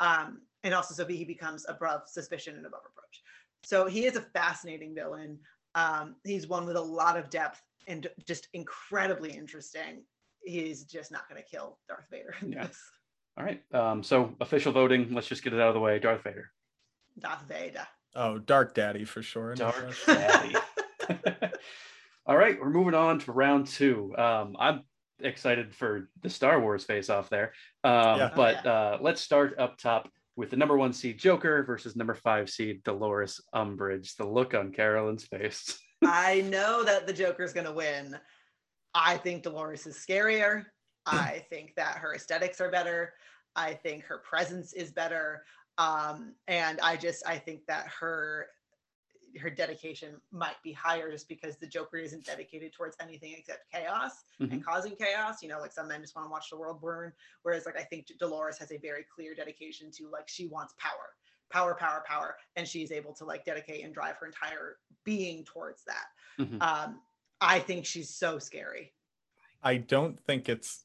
[0.00, 3.22] um, and also so he becomes above suspicion and above reproach
[3.64, 5.38] so he is a fascinating villain
[5.74, 10.02] um, he's one with a lot of depth and just incredibly interesting
[10.44, 12.68] he's just not going to kill darth vader in Yeah.
[13.36, 13.62] All right.
[13.72, 15.14] Um, so official voting.
[15.14, 16.00] Let's just get it out of the way.
[16.00, 16.50] Darth Vader.
[17.20, 19.54] darth vader oh, Dark Daddy for sure.
[19.54, 20.54] Darth Daddy.
[22.26, 24.14] All right, we're moving on to round two.
[24.18, 24.82] Um, I'm
[25.20, 27.52] excited for the Star Wars face off there.
[27.84, 28.30] Um, Yeah.
[28.32, 32.14] Oh, But uh, let's start up top with the number one seed Joker versus number
[32.14, 34.14] five seed Dolores Umbridge.
[34.16, 35.76] The look on Carolyn's face.
[36.04, 38.16] I know that the Joker's going to win.
[38.94, 40.64] I think Dolores is scarier.
[41.06, 43.14] I think that her aesthetics are better.
[43.56, 45.42] I think her presence is better.
[45.76, 48.46] Um, and I just I think that her
[49.38, 54.24] her dedication might be higher just because the Joker isn't dedicated towards anything except chaos
[54.40, 55.42] and causing chaos.
[55.42, 57.12] You know, like some men just want to watch the world burn.
[57.42, 61.14] Whereas like I think Dolores has a very clear dedication to like she wants power
[61.50, 65.82] power, power, power, and she's able to like dedicate and drive her entire being towards
[65.84, 66.06] that.
[66.38, 66.60] Mhm.
[66.60, 67.00] Um,
[67.40, 68.92] I think she's so scary.
[69.62, 70.84] I don't think it's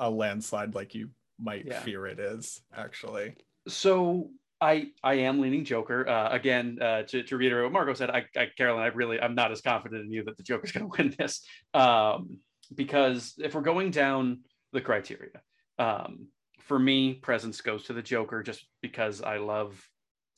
[0.00, 1.80] a landslide like you might Yeah.
[1.82, 3.36] fear it is, actually.
[3.68, 6.08] So I I am leaning Joker.
[6.08, 9.34] Uh, again, uh, to, to reiterate what Marco said, I, I Carolyn, I really I'm
[9.34, 11.44] not as confident in you that the Joker's going to win this.
[11.74, 12.38] Um,
[12.74, 14.40] because if we're going down
[14.72, 15.40] the criteria,
[15.78, 16.28] um,
[16.60, 19.82] for me, presence goes to the Joker just because I love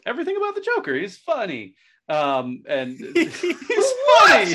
[0.06, 0.94] everything about the Joker.
[0.94, 1.74] He's funny.
[2.08, 4.54] Um, and He's funny.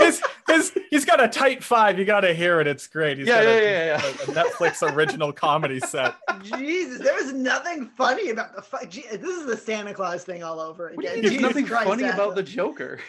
[0.00, 1.98] his, his, he's got a tight five.
[1.98, 2.66] You got to hear it.
[2.66, 3.18] It's great.
[3.18, 6.14] He's Yeah, got a, yeah, yeah, a- a Netflix original comedy set.
[6.42, 10.42] Jesus, there was nothing funny about the fu- Gee, This is the Santa Claus thing
[10.44, 11.14] all over what do you again.
[11.14, 12.14] mean there's Jesus nothing Christ, funny Santa.
[12.22, 13.00] about the Joker?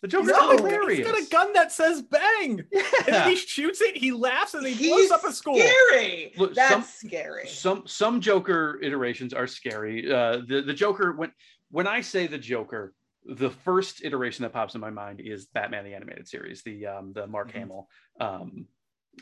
[0.00, 0.98] The Joker's No, hilarious.
[0.98, 2.58] He's got a gun that says bang.
[2.60, 2.66] And
[3.06, 3.28] then Yeah.
[3.28, 5.56] he shoots it, he laughs, and he He's blows up a school.
[5.60, 6.32] Scary.
[6.36, 7.46] Look, That's some- scary.
[7.46, 10.10] some some Joker iterations are scary.
[10.12, 11.30] Uh, the the Joker when
[11.70, 12.94] when I say the Joker,
[13.24, 17.12] the first iteration that pops in my mind is Batman the animated series, the um
[17.12, 17.54] the Mark Mhm.
[17.54, 17.88] Hamill
[18.20, 18.66] um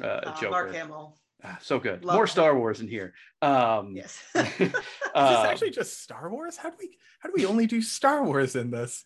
[0.00, 0.50] uh, Uh, Joker.
[0.50, 1.18] Mark Hamill.
[1.42, 2.04] Ah, so good.
[2.04, 2.28] Love More him.
[2.28, 3.14] Star Wars in here.
[3.42, 4.22] Um, Yes.
[4.34, 4.74] Is this
[5.14, 6.56] actually just Star Wars?
[6.56, 9.04] How do we how do we only do Star Wars in this?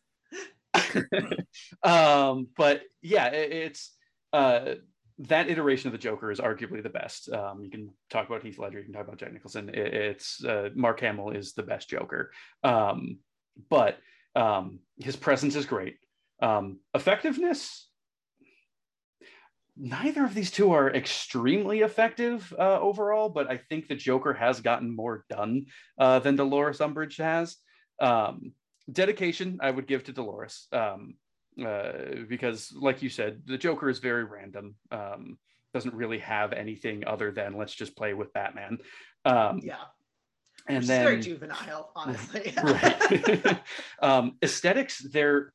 [1.82, 3.92] um, but yeah, it, it's
[4.32, 4.74] uh,
[5.18, 7.30] that iteration of the Joker is arguably the best.
[7.32, 9.68] Um, you can talk about Heath Ledger, you can talk about Jack Nicholson.
[9.68, 12.32] It, it's uh, Mark Hamill is the best Joker,
[12.64, 13.18] um,
[13.70, 13.98] but
[14.34, 15.96] um, his presence is great.
[16.42, 17.88] Um, effectiveness,
[19.76, 24.60] neither of these two are extremely effective uh, overall, but I think the Joker has
[24.60, 25.66] gotten more done
[25.98, 27.56] uh, than Dolores Umbridge has.
[28.00, 28.52] Um,
[28.90, 31.14] dedication, I would give to Dolores um,
[31.64, 31.92] uh,
[32.28, 34.74] because, like you said, the Joker is very random.
[34.90, 35.38] Um,
[35.72, 38.78] doesn't really have anything other than let's just play with Batman.
[39.24, 39.82] Um, Yeah.
[40.66, 42.54] And Which is then very juvenile, honestly.
[42.62, 43.60] right.
[44.02, 45.52] um, aesthetics, they're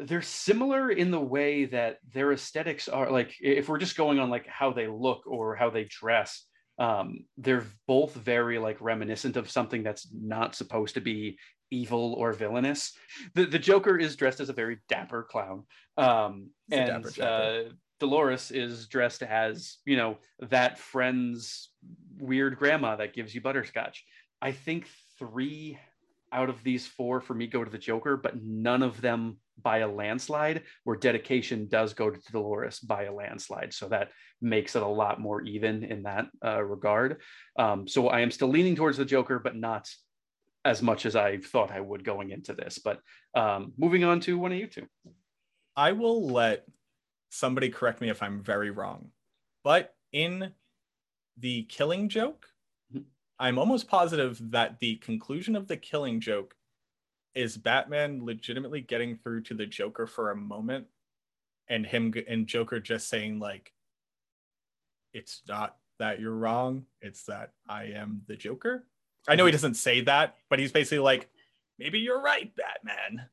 [0.00, 4.30] they're similar in the way that their aesthetics are like if we're just going on
[4.30, 6.44] like how they look or how they dress
[6.78, 11.36] um, they're both very like reminiscent of something that's not supposed to be
[11.70, 12.92] evil or villainous
[13.34, 15.64] the, the joker is dressed as a very dapper clown
[15.96, 17.66] um, He's a and dapper chapper.
[17.66, 21.70] uh, dolores is dressed as you know that friend's
[22.18, 24.04] weird grandma that gives you butterscotch
[24.42, 25.78] i think three
[26.32, 29.78] out of these four for me go to the Joker, but none of them by
[29.78, 33.72] a landslide, where dedication does go to Dolores by a landslide.
[33.72, 37.20] So that makes it a lot more even in that uh, regard.
[37.58, 39.88] Um, so I am still leaning towards the Joker, but not
[40.64, 42.78] as much as I thought I would going into this.
[42.78, 43.00] But
[43.34, 44.86] um, moving on to one of you two.
[45.76, 46.64] I will let
[47.30, 49.10] somebody correct me if I'm very wrong,
[49.64, 50.52] but in
[51.36, 52.46] the killing joke.
[53.40, 56.56] I'm almost positive that the conclusion of the killing joke
[57.34, 60.86] is Batman legitimately getting through to the Joker for a moment
[61.68, 63.72] and him and Joker just saying like
[65.12, 68.86] it's not that you're wrong, it's that I am the Joker.
[69.28, 71.28] I know he doesn't say that, but he's basically like
[71.78, 73.26] maybe you're right, Batman.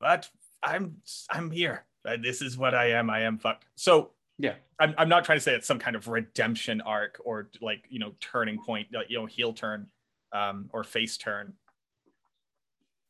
[0.00, 0.28] But
[0.62, 0.96] I'm
[1.30, 1.86] I'm here.
[2.08, 3.10] Uh, This is what I am.
[3.10, 3.66] I am fucked.
[3.76, 4.54] So Yeah.
[4.78, 7.98] I'm I'm not trying to say it's some kind of redemption arc or like you
[7.98, 9.88] know turning point, you know heel turn,
[10.32, 11.54] um, or face turn.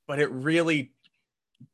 [0.06, 0.92] But it really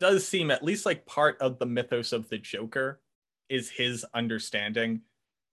[0.00, 3.00] does seem at least like part of the mythos of the Joker
[3.48, 5.02] is his understanding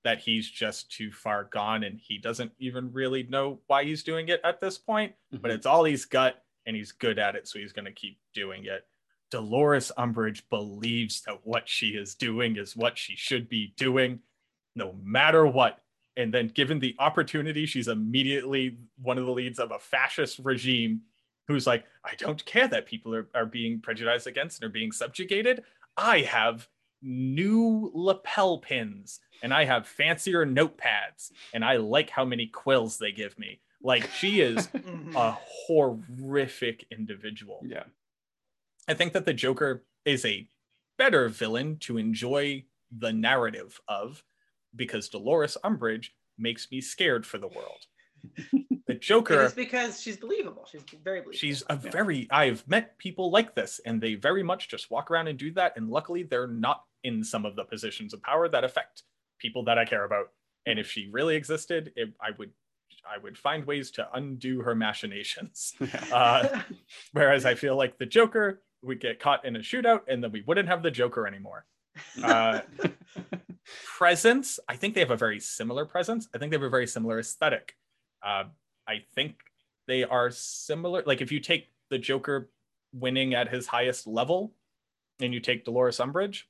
[0.04, 4.30] that he's just too far gone and he doesn't even really know why he's doing
[4.30, 7.60] it at this point but it's all he's got and he's good at it so
[7.60, 8.88] he's going to keep doing it
[9.32, 14.20] dolores umbridge believes that what she is doing is what she should be doing
[14.76, 15.80] no matter what
[16.18, 21.02] and then given the opportunity she's immediately one of the leads of a fascist regime
[21.48, 24.92] who's like i don't care that people are, are being prejudiced against and are being
[24.92, 25.64] subjugated
[25.98, 26.68] i have
[27.02, 33.12] new lapel pins and i have fancier notepads and i like how many quills they
[33.12, 34.70] give me like she is
[35.16, 35.36] a
[35.68, 37.62] horrific individual.
[37.66, 37.84] yeah.
[38.88, 40.48] I think that the Joker is a
[40.98, 42.66] better villain to enjoy
[42.96, 44.24] the narrative of
[44.76, 47.86] because Dolores Umbridge makes me scared for the world.
[48.88, 50.66] The Joker, is because she's believable.
[50.70, 51.38] She's very believable.
[51.38, 51.92] she's a Yeah.
[51.92, 55.52] very, I've met people like this and they very much just walk around and do
[55.54, 55.78] that.
[55.78, 59.04] And luckily, they're not in some of the positions of power that affect
[59.40, 60.32] people that I care about.
[60.66, 62.50] And if she really existed, it, I would.
[63.10, 65.74] I would find ways to undo her machinations.
[66.12, 66.62] Uh,
[67.14, 70.44] Whereas I feel like the Joker would get caught in a shootout and then we
[70.46, 71.66] wouldn't have the Joker anymore.
[72.24, 72.62] Uh,
[73.98, 76.28] presence, I think they have a very similar presence.
[76.34, 77.76] I think they have a very similar aesthetic.
[78.26, 78.46] Uh,
[78.88, 79.36] I think
[79.88, 81.04] they are similar.
[81.06, 82.50] Like if you take the Joker
[82.94, 84.54] winning at his highest level
[85.20, 86.44] and you take Dolores Umbridge,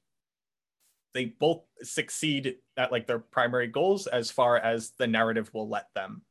[1.13, 5.87] they both succeed at like their primary goals as far as the narrative will let
[5.95, 6.21] them.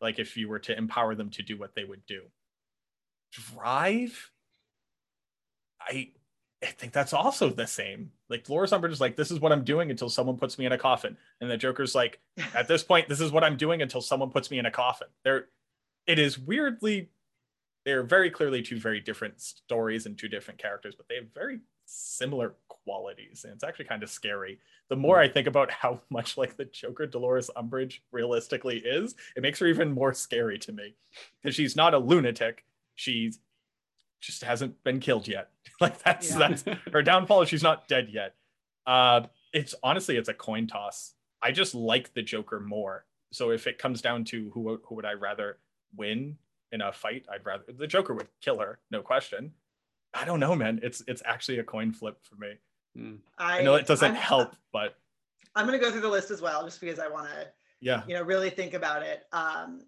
[0.00, 2.22] Like if you were to empower them to do what they would do
[3.32, 4.30] drive
[5.86, 6.10] i
[6.62, 8.10] i think that's also the same.
[8.28, 10.72] Like Dolores Umbridge is like this is what i'm doing until someone puts me in
[10.72, 11.16] a coffin.
[11.40, 12.20] And the joker's like
[12.54, 15.08] at this point this is what i'm doing until someone puts me in a coffin.
[15.24, 15.46] There
[16.06, 17.10] it is weirdly
[17.84, 21.60] they're very clearly two very different stories and two different characters but they have very
[21.84, 24.58] similar qualities and it's actually kind of scary.
[24.88, 29.42] The more i think about how much like the joker dolores umbridge realistically is it
[29.42, 30.94] makes her even more scary to me.
[31.42, 32.64] Because she's not a lunatic.
[32.94, 33.38] She's
[34.20, 35.50] just hasn't been killed yet
[35.80, 36.38] like that's Yeah.
[36.38, 38.34] that's her downfall is she's not dead yet.
[38.86, 39.22] Uh
[39.52, 41.14] it's honestly it's a coin toss.
[41.42, 43.04] I just like the joker more.
[43.32, 45.58] So if it comes down to who who would i rather
[45.96, 46.36] win
[46.72, 49.52] in a fight i'd rather the joker would kill her no question.
[50.14, 50.80] I don't know man.
[50.82, 52.54] It's it's actually a coin flip for me.
[52.96, 53.18] Mm.
[53.36, 54.96] i know it doesn't I'm- help but
[55.54, 57.48] I'm going to go through the list as well, just because I want to
[57.80, 58.02] yeah.
[58.06, 59.24] you know really think about it.
[59.32, 59.82] Um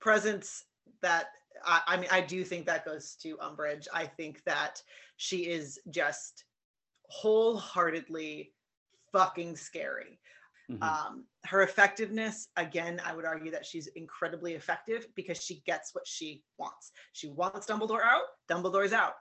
[0.00, 0.64] presence
[1.02, 1.26] that
[1.64, 4.82] I, I mean i do think that goes to umbridge i think that
[5.16, 6.44] she is just
[7.08, 8.52] wholeheartedly
[9.12, 10.20] fucking scary.
[10.70, 10.82] Mhm.
[10.82, 16.06] Um, her effectiveness, again, I would argue that she's incredibly effective because she gets what
[16.06, 16.92] she wants.
[17.12, 19.14] She wants Dumbledore out, Dumbledore's out.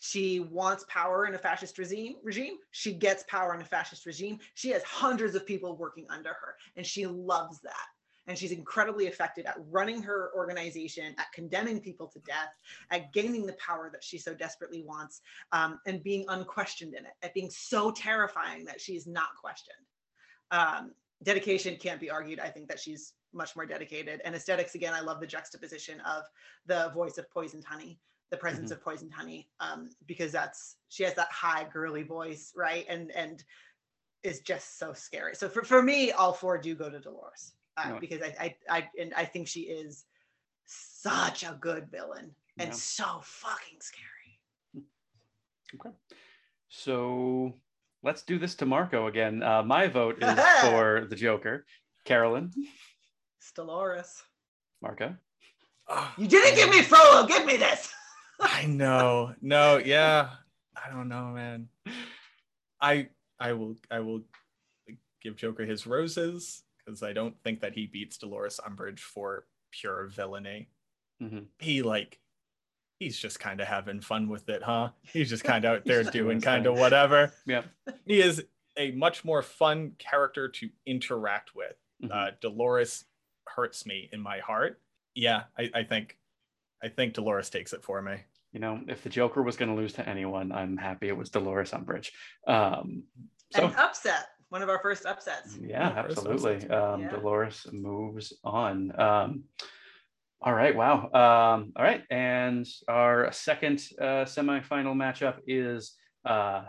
[0.00, 2.56] She wants power in a fascist regime, regime.
[2.70, 4.40] She gets power in a fascist regime.
[4.54, 7.86] She has hundreds of people working under her, and she loves that.
[8.26, 12.54] And she's incredibly effective at running her organization, at condemning people to death,
[12.90, 15.20] at gaining the power that she so desperately wants,
[15.50, 19.86] um, and being unquestioned in it, at being so terrifying that she's not questioned
[20.52, 20.92] um,
[21.24, 22.38] dedication can't be argued.
[22.38, 24.20] I think that she's much more dedicated.
[24.24, 26.24] And aesthetics, again, I love the juxtaposition of
[26.66, 27.98] the voice of poisoned honey,
[28.30, 28.74] the presence Mhm.
[28.76, 32.84] of poisoned honey, um, because that's she has that high girly voice, right?
[32.88, 33.42] And and
[34.22, 35.34] is just so scary.
[35.34, 37.98] So for, for me, all four do go to Dolores uh, Yeah.
[38.00, 38.34] because I,
[38.68, 40.04] I I and I think she is
[40.66, 42.74] such a good villain and Yeah.
[42.74, 44.38] so fucking scary.
[45.74, 45.90] Okay.
[46.68, 47.54] So
[48.02, 49.42] let's do this to Marco again.
[49.42, 51.66] Uh, my vote is for the Joker.
[52.04, 52.50] Carolyn,
[53.38, 54.22] It's Dolores.
[54.82, 55.14] Marco.
[56.18, 57.26] You didn't give me Frollo.
[57.26, 57.92] Give me this.
[58.40, 59.34] I know.
[59.40, 60.30] No, yeah.
[60.74, 61.68] I don't know, man.
[62.80, 63.08] I
[63.38, 64.22] I will I will
[65.22, 70.06] give Joker his roses because I don't think that he beats Dolores Umbridge for pure
[70.06, 70.68] villainy.
[71.22, 71.46] Mhm.
[71.58, 72.18] He like
[72.98, 74.90] he's just kind of having fun with it, huh?
[75.02, 77.32] He's just kind of out there doing doing kind of whatever.
[77.46, 77.62] Yeah.
[78.06, 78.44] He is
[78.76, 81.74] a much more fun character to interact with.
[82.02, 82.10] Mhm.
[82.12, 83.04] Uh, Dolores
[83.48, 84.80] hurts me in my heart.
[85.14, 86.18] Yeah, I, I think
[86.82, 88.16] I think Dolores takes it for me.
[88.52, 91.30] you know, if the Joker was going to lose to anyone, I'm happy it was
[91.30, 92.10] Dolores Umbridge.
[92.46, 93.04] Um,
[93.50, 94.26] so An upset.
[94.52, 95.56] One of our first upsets.
[95.58, 96.56] yeah, Yeah, absolutely.
[96.56, 96.70] upsets.
[96.72, 97.08] Um, Yeah.
[97.10, 98.92] Dolores moves on.
[99.00, 99.44] Um,
[100.42, 101.04] all right, wow.
[101.06, 105.96] Um, all right, and our second uh, semifinal matchup is
[106.26, 106.64] uh,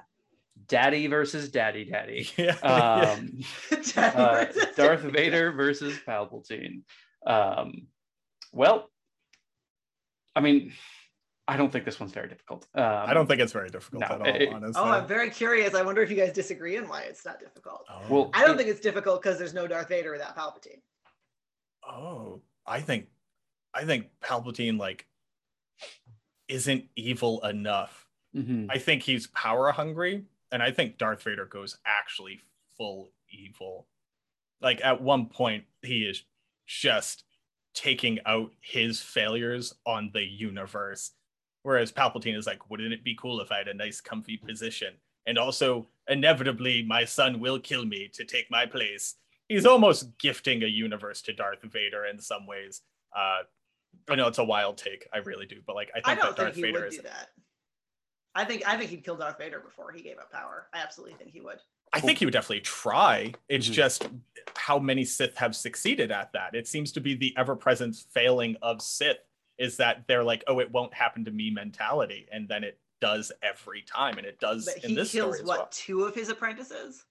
[0.68, 2.30] Daddy versus Daddy Daddy.
[2.38, 2.56] Yeah.
[2.60, 3.42] Um,
[3.94, 5.12] Daddy uh, versus Darth Daddy.
[5.12, 6.84] Vader versus Palpatine.
[7.28, 7.88] Um,
[8.54, 8.90] well,
[10.38, 10.72] I mean,
[11.48, 12.68] I don't think this one's very difficult.
[12.74, 14.82] Um, I don't think it's very difficult no, at all, it- honestly.
[14.82, 15.74] Oh, I'm very curious.
[15.76, 17.86] I wonder if you guys disagree and why it's not difficult.
[17.90, 18.02] oh.
[18.10, 20.80] Well- I don't think it's difficult because there's no Darth Vader without Palpatine.
[21.88, 23.08] oh, I think
[23.74, 25.06] I think Palpatine like
[26.48, 28.08] isn't evil enough.
[28.36, 28.68] Mhm.
[28.70, 32.42] I think he's power hungry, and I think Darth Vader goes actually
[32.78, 33.88] full evil.
[34.62, 36.24] Like at one point, he is
[36.68, 37.24] just
[37.74, 41.12] taking out his failures on the universe.
[41.64, 44.94] Whereas Palpatine is like, wouldn't it be cool if I had a nice, comfy position?
[45.26, 49.16] And also, inevitably, my son will kill me to take my place.
[49.48, 52.82] He's almost gifting a universe to Darth Vader in some ways.
[53.16, 53.44] Uh,
[54.10, 56.36] I know it's a wild take, I really do, but like I think I don't
[56.36, 57.30] that think Darth he Vader would is do that.
[58.36, 60.68] I think I think he'd kill Darth Vader before he gave up power.
[60.74, 61.60] I absolutely think he would.
[61.94, 63.34] I think he would definitely try.
[63.48, 63.74] It's Mhm.
[63.74, 64.10] just
[64.58, 66.56] how many Sith have succeeded at that.
[66.56, 69.20] It seems to be the ever-present failing of Sith
[69.58, 73.32] is that they're like, oh, it won't happen to me mentality, and then it does
[73.42, 75.70] every time, and it does But in he this kills story as what well.
[75.72, 77.06] two of his apprentices?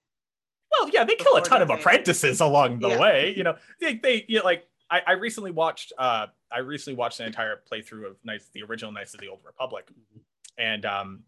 [0.71, 1.89] Well, yeah, they kill a ton of Darth Vader.
[1.91, 2.99] apprentices along the Yeah.
[3.01, 3.35] way.
[3.37, 7.21] You know, they, they you know, like I, I recently watched uh I recently watched
[7.21, 9.87] an entire playthrough of Knights, the original Knights of the Old Republic,
[10.59, 11.25] and um,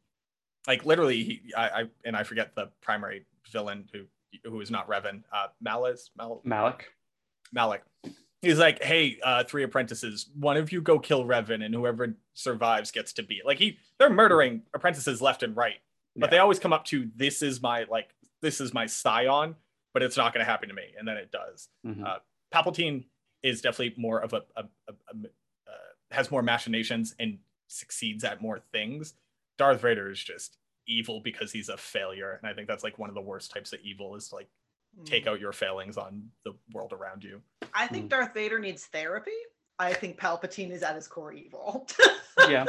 [0.66, 4.04] like literally, he, I, I and I forget the primary villain who
[4.50, 6.86] who is not Revan, uh, Malice, Mal, Malak.
[7.52, 7.82] Malak.
[8.44, 12.90] He's like, hey, uh, three apprentices, one of you go kill Revan, and whoever survives
[12.90, 13.78] gets to be like he.
[13.98, 15.76] They're murdering apprentices left and right,
[16.16, 16.30] but Yeah.
[16.30, 19.56] they always come up to this is my like this is my scion,
[19.92, 21.68] but it's not going to happen to me, and then it does.
[21.86, 22.04] Mhm.
[22.04, 22.18] Uh,
[22.52, 23.04] Palpatine
[23.42, 25.26] is definitely more of a, a, a, a
[25.68, 25.72] uh,
[26.10, 27.38] has more machinations and
[27.68, 29.14] succeeds at more things.
[29.58, 33.08] Darth Vader is just evil because he's a failure, and I think that's like one
[33.08, 34.48] of the worst types of evil is like
[35.04, 35.28] take Mm.
[35.32, 37.40] out your failings on the world around you.
[37.72, 38.08] I think Mm.
[38.10, 39.30] Darth Vader needs therapy.
[39.78, 41.86] I think Palpatine is at his core evil.
[42.48, 42.64] yeah.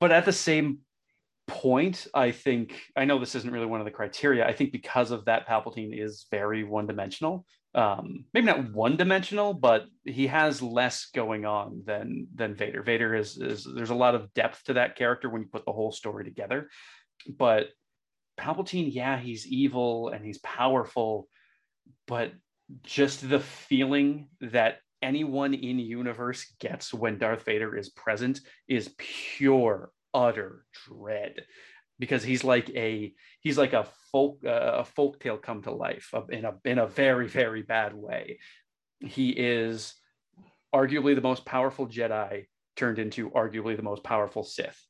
[0.00, 0.80] But at the same
[1.46, 4.46] point, I think I know this isn't really one of the criteria.
[4.46, 7.46] I think because of that, Palpatine is very one-dimensional.
[7.74, 12.82] Um, maybe not one-dimensional, but he has less going on than than Vader.
[12.82, 15.72] Vader is is there's a lot of depth to that character when you put the
[15.72, 16.68] whole story together.
[17.28, 17.68] But
[18.38, 21.28] Palpatine, yeah, he's evil and he's powerful,
[22.06, 22.32] but
[22.82, 29.90] just the feeling that anyone in universe gets when Darth Vader is present is pure
[30.12, 31.44] utter dread.
[31.98, 36.12] Because he's like a he's like a folk uh, a folk tale come to life
[36.28, 38.38] in a in a very very bad way.
[39.00, 39.94] He is
[40.74, 44.85] arguably the most powerful jedi turned into arguably the most powerful sith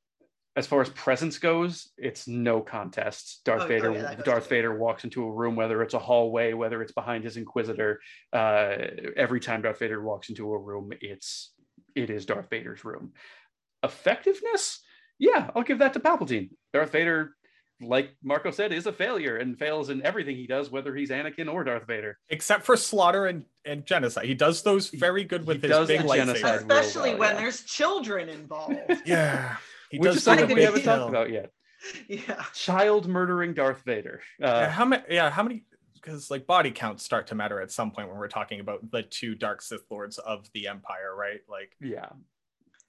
[0.57, 3.43] as far as presence goes, it's no contest.
[3.45, 4.49] Darth Oh, oh, Vader, yeah, Darth.
[4.49, 8.01] Vader walks into a room, whether it's a hallway, whether it's behind his Inquisitor.
[8.33, 8.77] Uh,
[9.17, 11.53] every time Darth Vader walks into a room, it's
[11.95, 13.13] it is Darth Vader's room.
[13.83, 14.81] Effectiveness,
[15.19, 16.49] yeah, I'll give that to Palpatine.
[16.73, 17.37] Darth Vader,
[17.83, 21.53] like Marco said, is a failure and fails in everything he does, whether he's Anakin
[21.53, 22.19] or Darth Vader.
[22.31, 24.25] Except for slaughter and, and genocide.
[24.25, 26.17] He does those very good with He his does big lightsaber.
[26.17, 26.61] genocide.
[26.61, 27.41] Especially well, when yeah.
[27.43, 28.79] there's children involved.
[29.05, 29.57] Yeah.
[29.91, 30.97] He Which does is something we haven't kill.
[30.97, 31.53] talked about yet.
[32.09, 32.43] yeah.
[32.55, 34.21] Child murdering Darth Vader.
[34.41, 35.65] Yeah, Uh, how many yeah, how many
[35.95, 39.03] because like body counts start to matter at some point when we're talking about the
[39.03, 41.41] two dark Sith lords of the Empire, right?
[41.49, 42.09] Like yeah.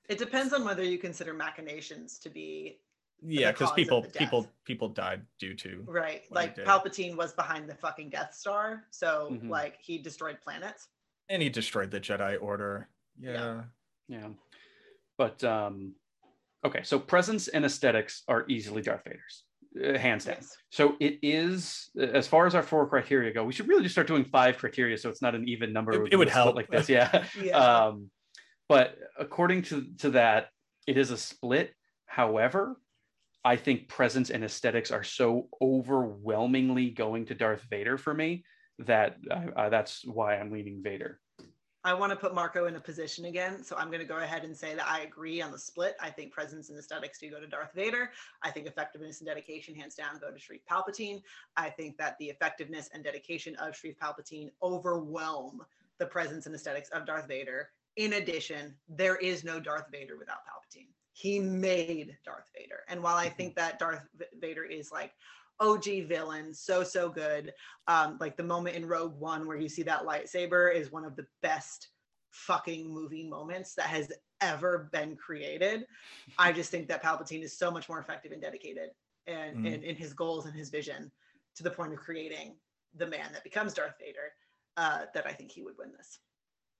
[0.09, 2.79] It depends on whether you consider machinations to be
[3.21, 6.23] yeah, because people people people died due to right.
[6.29, 6.55] Like.
[6.55, 9.49] Palpatine was behind the fucking Death Star, so Mhm.
[9.49, 10.87] like he destroyed planets.
[11.29, 12.87] and he destroyed the Jedi Order.
[13.19, 13.31] Yeah.
[13.33, 13.63] Yeah.
[14.07, 14.27] Yeah.
[15.17, 15.95] But um
[16.65, 19.43] okay, so presence and aesthetics are easily Darth Vader's.
[19.77, 20.35] Uh, hands down.
[20.39, 20.55] Yes.
[20.71, 24.07] So it is as far as our four criteria go, we should really just start
[24.07, 26.05] doing five criteria so it's not an even number.
[26.05, 26.55] It- it would help.
[26.55, 26.89] like this.
[26.89, 27.25] Yeah.
[27.41, 27.57] Yeah.
[27.57, 28.09] Um
[28.69, 30.49] but according to to that,
[30.87, 31.73] it is a split.
[32.07, 32.77] However,
[33.45, 38.43] I think presence and aesthetics are so overwhelmingly going to Darth Vader for me
[38.79, 41.19] that uh, uh, that's why I'm leaning Vader.
[41.83, 44.43] I want to put Marco in a position again, so I'm going to go ahead
[44.43, 45.95] and say that I agree on the split.
[46.01, 48.11] I think presence and aesthetics do go to Darth Vader.
[48.43, 51.21] I think effectiveness and dedication, hands down, go to Sheev Palpatine.
[51.55, 55.61] I think that the effectiveness and dedication of Sheev Palpatine overwhelm
[55.97, 57.69] the presence and aesthetics of Darth Vader.
[57.95, 60.89] In addition, there is no Darth Vader without Palpatine.
[61.13, 63.35] He made Darth Vader, and while I mm-hmm.
[63.37, 64.05] think that Darth
[64.39, 65.13] Vader is like
[65.59, 67.53] OG villain, so so good,
[67.87, 71.15] um, like the moment in Rogue One where you see that lightsaber is one of
[71.15, 71.89] the best
[72.31, 75.87] fucking movie moments that has ever been created.
[76.37, 78.89] I just think that Palpatine is so much more effective and dedicated
[79.25, 81.11] and in, in his goals and his vision
[81.55, 82.55] to the point of creating
[82.95, 84.33] the man that becomes Darth Vader.
[84.77, 86.19] Uh, that I think he would win this.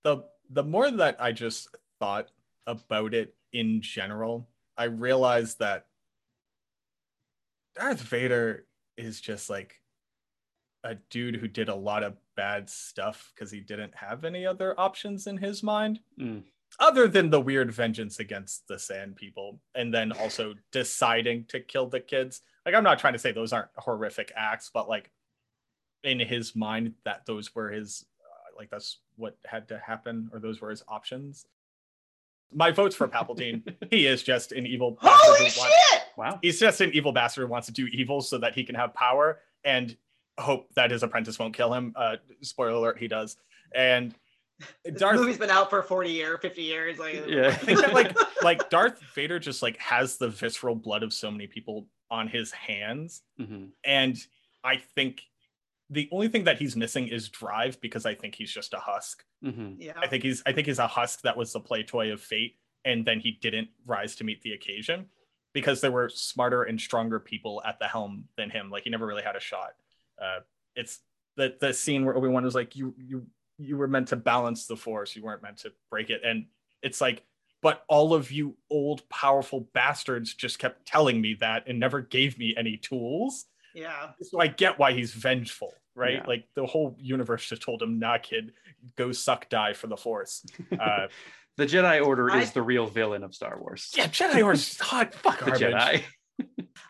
[0.04, 2.30] the the more that I just thought
[2.68, 4.48] about it in general,
[4.78, 5.88] I realized that
[7.76, 8.67] Darth Vader
[8.98, 9.76] is just like
[10.84, 14.80] a dude who did a lot of bad stuff because he didn't have any other
[14.80, 16.44] options in his mind Mm.
[16.80, 21.88] other than the weird vengeance against the sand people and then also deciding to kill
[21.88, 25.10] the kids like i'm not trying to say those aren't horrific acts but like
[26.04, 30.40] in his mind that those were his uh, like that's what had to happen or
[30.40, 31.46] those were his options
[32.54, 36.02] my vote's for palpatine he is just an evil bastard Holy who wants- shit!
[36.18, 36.40] Wow.
[36.42, 38.94] he's just an evil bastard who wants to do evil so that he can have
[38.94, 39.96] power and
[40.40, 43.38] hope that his apprentice won't kill him uh spoiler alert he does
[43.76, 44.16] and
[44.84, 46.98] This Darth movie's been out for 40 years, 50 years.
[46.98, 47.48] Like, Yeah.
[47.50, 51.30] I think that like like Darth Vader just like has the visceral blood of so
[51.30, 53.70] many people on his hands, Mhm.
[53.84, 54.18] and
[54.64, 55.22] I think
[55.90, 59.24] the only thing that he's missing is drive because I think he's just a husk.
[59.44, 59.76] Mhm.
[59.80, 59.94] yeah.
[59.98, 62.58] I think he's I think he's a husk that was the play toy of fate,
[62.86, 65.10] and then he didn't rise to meet the occasion
[65.54, 68.70] because there were smarter and stronger people at the helm than him.
[68.70, 69.76] Like he never really had a shot.
[70.22, 70.40] Uh,
[70.76, 71.00] it's
[71.36, 73.28] the the scene where Obi Wan was like, "You you
[73.58, 75.16] you were meant to balance the force.
[75.16, 76.48] You weren't meant to break it." And
[76.84, 77.24] it's like,
[77.62, 82.38] but all of you old powerful bastards just kept telling me that and never gave
[82.38, 83.46] me any tools.
[83.78, 84.10] Yeah.
[84.22, 86.16] So I get why he's vengeful, right?
[86.16, 86.24] Yeah.
[86.28, 88.52] Like the whole universe just told him, "Nah, kid,
[88.96, 90.46] go suck die for the force."
[90.80, 91.08] Uh,
[91.58, 93.92] The Jedi Order I- is the real villain of Star Wars.
[93.98, 95.14] yeah, Jedi Order's hot.
[95.14, 95.52] Fuck the.
[95.52, 96.04] Jedi.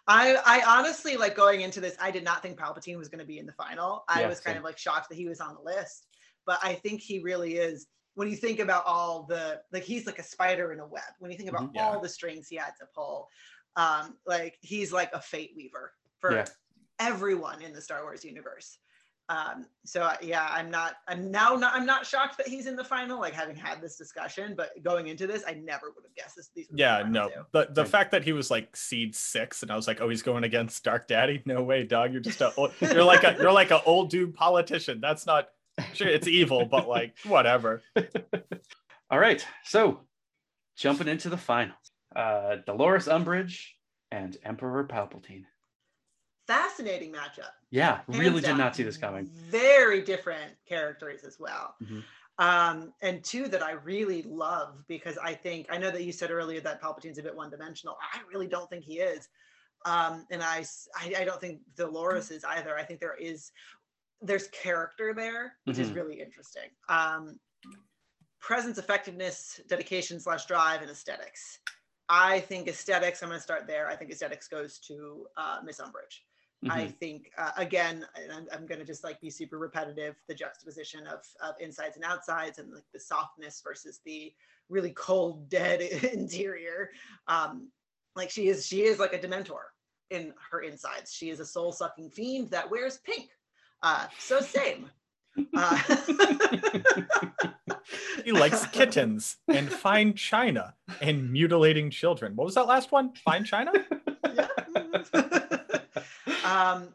[0.07, 1.95] I, I honestly like going into this.
[2.01, 4.03] I did not think Palpatine was going to be in the final.
[4.09, 4.57] I Yeah, was kind same.
[4.59, 6.07] of like shocked that he was on the list,
[6.45, 7.87] but I think he really is.
[8.15, 11.03] When you think about all the like, he's like a spider in a web.
[11.19, 11.83] When you think about Mhm, yeah.
[11.87, 13.27] all the strings he had to pull,
[13.75, 16.45] um, like he's like a fate weaver for Yeah.
[16.99, 18.77] Everyone in the Star Wars universe.
[19.29, 20.95] Um, so yeah, I'm not.
[21.09, 21.73] I'm now not.
[21.75, 23.19] I'm not shocked that he's in the final.
[23.19, 26.49] Like having had this discussion, but going into this, I never would have guessed this.
[26.55, 27.27] These would be the Yeah, no.
[27.27, 27.33] two.
[27.51, 27.91] The the Right.
[27.91, 30.81] fact that he was like seed six, and I was like, oh, he's going against
[30.85, 31.41] Dark Daddy.
[31.45, 32.13] No way, dog.
[32.13, 35.01] You're just a old, you're like a you're like an old dude politician.
[35.01, 35.49] That's not
[35.93, 37.81] sure it's evil, but like whatever.
[39.11, 40.01] All right, so
[40.77, 41.75] jumping into the finals,
[42.15, 43.59] uh, Dolores Umbridge
[44.09, 45.43] and Emperor Palpatine.
[46.47, 47.51] Fascinating matchup.
[47.71, 49.25] Yeah, really did not see this coming.
[49.49, 51.75] Very different characters as well.
[51.81, 52.03] Mhm.
[52.39, 56.31] Um, and two that I really love because I think I know that you said
[56.31, 57.97] earlier that Palpatine's a bit one-dimensional.
[58.13, 59.27] I really don't think he is.
[59.85, 60.63] Um, and I
[61.25, 62.77] don't think Dolores is either.
[62.77, 63.51] I think there is
[64.21, 65.95] there's character there, which is Mhm.
[65.95, 66.71] really interesting.
[66.89, 67.39] Um,
[68.39, 71.59] presence, effectiveness, dedication slash drive, and aesthetics.
[72.09, 73.21] I think aesthetics.
[73.21, 73.87] I'm going to start there.
[73.87, 76.21] I think aesthetics goes to uh, Miss Umbridge.
[76.69, 76.97] I Mhm.
[76.97, 80.15] think uh, again, I'm, I'm going to just like be super repetitive.
[80.27, 84.33] The juxtaposition of, of insides and outsides, and like the softness versus the
[84.69, 85.81] really cold, dead
[86.13, 86.89] interior.
[87.27, 87.69] Um,
[88.15, 89.65] like she is, she is like a Dementor
[90.09, 91.13] in her insides.
[91.13, 93.29] She is a soul sucking fiend that wears pink.
[93.83, 94.89] Uh, so same.
[95.55, 95.77] Uh,
[98.25, 102.35] He likes kittens and fine china and mutilating children.
[102.35, 103.13] What was that last one?
[103.23, 103.71] Fine china?
[104.33, 104.47] Yeah.
[106.47, 106.93] Um,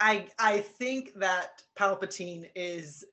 [0.00, 3.04] I I think that Palpatine is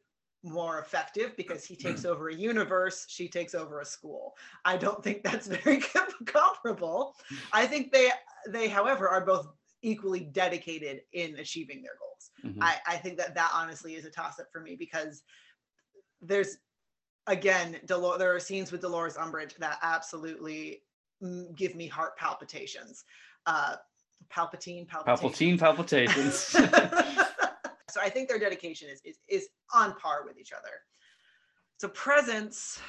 [0.43, 4.36] more effective because he takes over a universe, she takes over a school.
[4.64, 5.82] I don't think that's very
[6.26, 7.16] comparable.
[7.51, 8.12] I think they
[8.47, 9.47] they, however, are both
[9.82, 12.32] equally dedicated in achieving their goals.
[12.43, 12.62] Mhm.
[12.62, 15.24] I, I think that that honestly is a toss up for me because
[16.22, 16.58] there's
[17.28, 20.84] again Delor- there are scenes with Dolores Umbridge that absolutely
[21.56, 23.03] give me heart palpitations.
[23.45, 23.76] Uh,
[24.36, 25.05] Palpatine, Palpatine.
[25.05, 26.36] Palpatine palpitations.
[27.89, 30.72] so I think their dedication is, is is on par with each other.
[31.78, 32.80] So presence,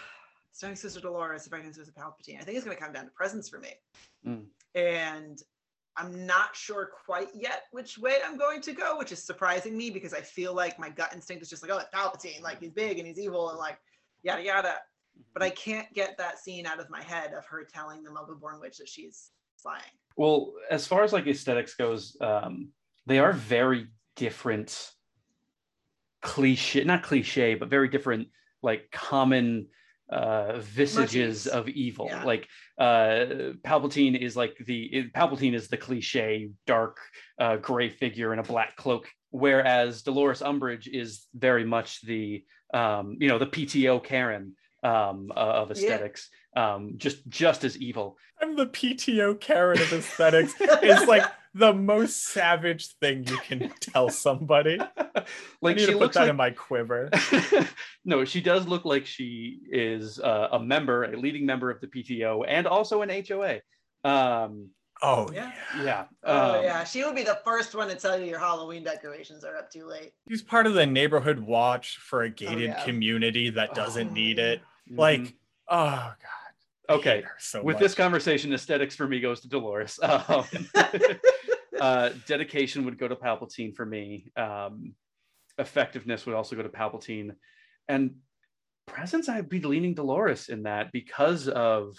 [0.53, 3.05] starting Sister Dolores, if I can Sister Palpatine, I think it's going to come down
[3.05, 3.70] to presence for me.
[4.27, 4.45] Mm.
[4.74, 5.43] And
[5.97, 9.91] I'm not sure quite yet which way I'm going to go, which is surprising me
[9.91, 12.72] because I feel like my gut instinct is just like, oh, it's Palpatine, like he's
[12.72, 13.79] big and he's evil and like
[14.22, 14.74] yada yada.
[15.33, 18.61] But I can't get that scene out of my head of her telling the Muggle-born
[18.61, 19.31] witch that she's
[19.67, 19.93] flying.
[20.17, 22.71] Well, as far as like aesthetics goes, um,
[23.07, 24.91] they are very different
[26.23, 28.29] cliche, not cliche, but very different,
[28.62, 29.69] like common
[30.09, 32.23] uh visages of evil Yeah.
[32.23, 32.47] like
[32.79, 33.27] uh
[33.67, 37.01] palpatine is like the it- palpatine is the cliche dark
[37.41, 43.17] uh gray figure in a black cloak whereas dolores umbridge is very much the um
[43.19, 45.77] you know the pto karen um uh, of Yeah.
[45.77, 51.24] aesthetics um just just as evil I'm the PTO Karen of aesthetics is like
[51.55, 54.79] the most savage thing you can tell somebody.
[54.99, 55.24] I
[55.62, 57.09] like need she to put looks that like in my quiver.
[58.05, 61.87] no, she does look like she is uh, a member, a leading member of the
[61.87, 63.61] PTO, and also an HOA.
[64.05, 64.68] Um,
[65.03, 65.53] Oh Yeah.
[65.76, 65.82] yeah.
[65.84, 66.05] yeah.
[66.24, 69.44] Oh um, yeah, she would be the first one to tell you your Halloween decorations
[69.44, 70.12] are up too late.
[70.28, 72.84] She's part of the neighborhood watch for a gated yeah.
[72.84, 74.61] community that doesn't Oh, need it.
[74.90, 74.99] mhm.
[74.99, 75.34] Like,
[75.68, 76.16] oh god.
[76.88, 77.82] I Okay, so with much.
[77.82, 79.99] this conversation, aesthetics for me goes to Dolores.
[80.03, 80.44] Um,
[81.80, 84.30] uh, dedication would go to Palpatine for me.
[84.36, 84.94] Um,
[85.59, 87.34] effectiveness would also go to Palpatine,
[87.88, 88.16] and
[88.86, 91.97] presence I'd be leaning Dolores in that because of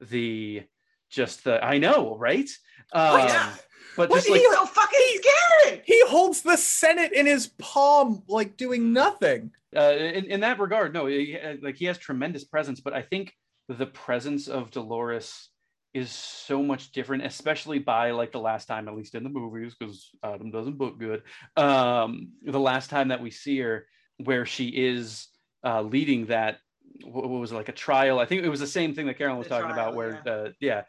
[0.00, 0.64] the
[1.10, 2.48] just the I know right.
[2.92, 3.52] Um, yeah.
[3.96, 5.82] But What just like you- so fucking scary.
[5.86, 9.52] he holds the Senate in his palm, like doing nothing.
[9.76, 13.32] uh, in, in that regard, no, he, like he has tremendous presence, but I think
[13.68, 15.48] the presence of Dolores
[15.94, 19.74] is so much different, especially by like the last time, at least in the movies,
[19.78, 21.22] because Adam doesn't book good.
[21.56, 23.86] Um, the last time that we see her,
[24.18, 25.28] where she is
[25.64, 26.58] uh, leading that,
[27.04, 28.18] what, was it, like a trial?
[28.18, 30.22] I think it was the same thing that Carolyn was The talking about, trial, where
[30.26, 30.82] uh, yeah,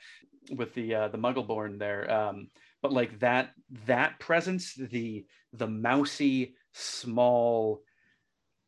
[0.51, 2.09] with the uh, the Muggleborn there.
[2.11, 2.49] Um,
[2.81, 3.51] but like that
[3.85, 7.81] that presence, the the mousy small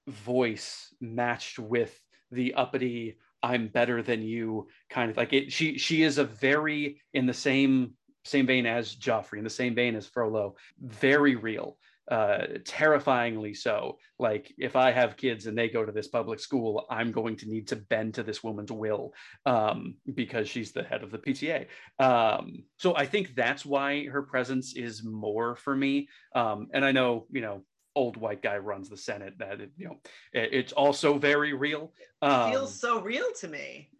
[0.08, 2.00] voice matched with
[2.32, 7.02] the uppity i'm better than you kind of like it she she is a very
[7.14, 7.94] in the same
[8.26, 11.78] same vein as joffrey in the same vein as frollo very real
[12.10, 16.86] uh terrifyingly so like if i have kids and they go to this public school
[16.90, 19.14] i'm going to need to bend to this woman's will
[19.46, 21.68] um because she's the head of the pta
[22.00, 26.92] um so i think that's why her presence is more for me um and i
[26.92, 27.64] know you know
[27.96, 29.98] old white guy runs the senate that it, you know
[30.34, 31.92] it- it's also very real
[32.22, 33.90] um, feels so real to me.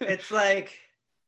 [0.00, 0.72] It's like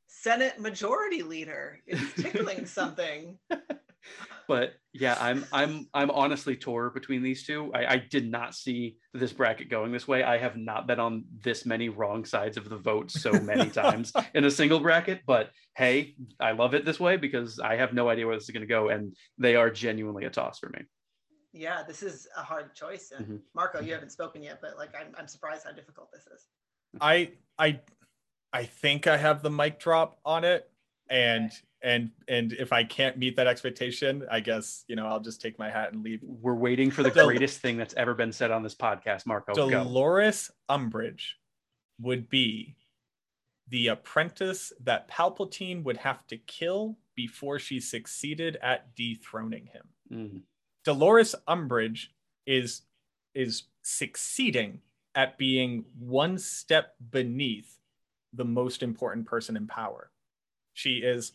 [0.06, 1.80] Senate Majority Leader.
[1.86, 3.38] It's tickling something.
[4.48, 8.96] but yeah i'm i'm i'm honestly torn between these two I, I did not see
[9.12, 12.68] this bracket going this way i have not been on this many wrong sides of
[12.68, 16.98] the vote so many times in a single bracket but hey i love it this
[16.98, 19.70] way because i have no idea where this is going to go and they are
[19.70, 20.80] genuinely a toss for me
[21.52, 23.10] Yeah, this is a hard choice.
[23.10, 23.40] And Mhm.
[23.54, 26.46] Marco, you haven't spoken yet, but like I'm, I'm surprised how difficult this is.
[27.00, 27.80] I I
[28.52, 30.70] I think I have the mic drop on it.
[31.10, 31.52] And
[31.82, 35.58] and and if I can't meet that expectation, I guess you know I'll just take
[35.58, 36.20] my hat and leave.
[36.22, 39.54] we're waiting for the Del- greatest thing that's ever been said on this podcast marco
[39.54, 41.34] go Dolores Umbridge
[42.00, 42.76] would be
[43.68, 49.88] the apprentice that Palpatine would have to kill before she succeeded at dethroning him.
[50.10, 50.42] Mhm.
[50.84, 52.08] Dolores Umbridge
[52.46, 52.82] is
[53.34, 54.80] is succeeding
[55.14, 57.78] at being one step beneath
[58.32, 60.10] the most important person in power.
[60.78, 61.32] She is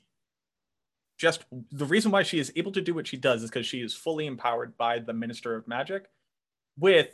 [1.17, 3.81] just the reason why she is able to do what she does is because she
[3.81, 6.05] is fully empowered by the Minister of Magic
[6.79, 7.09] with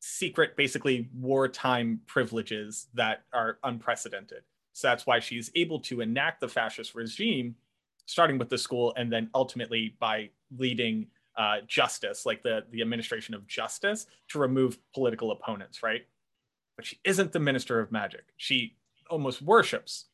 [0.00, 4.42] secret, basically wartime privileges that are unprecedented.
[4.72, 7.54] So that's why she's able to enact the fascist regime,
[8.06, 11.06] starting with the school and then ultimately by leading
[11.36, 16.08] uh, justice, like the, the administration of justice, to remove political opponents, right?
[16.74, 18.24] But she isn't the Minister of Magic.
[18.36, 18.74] She
[19.08, 20.06] almost worships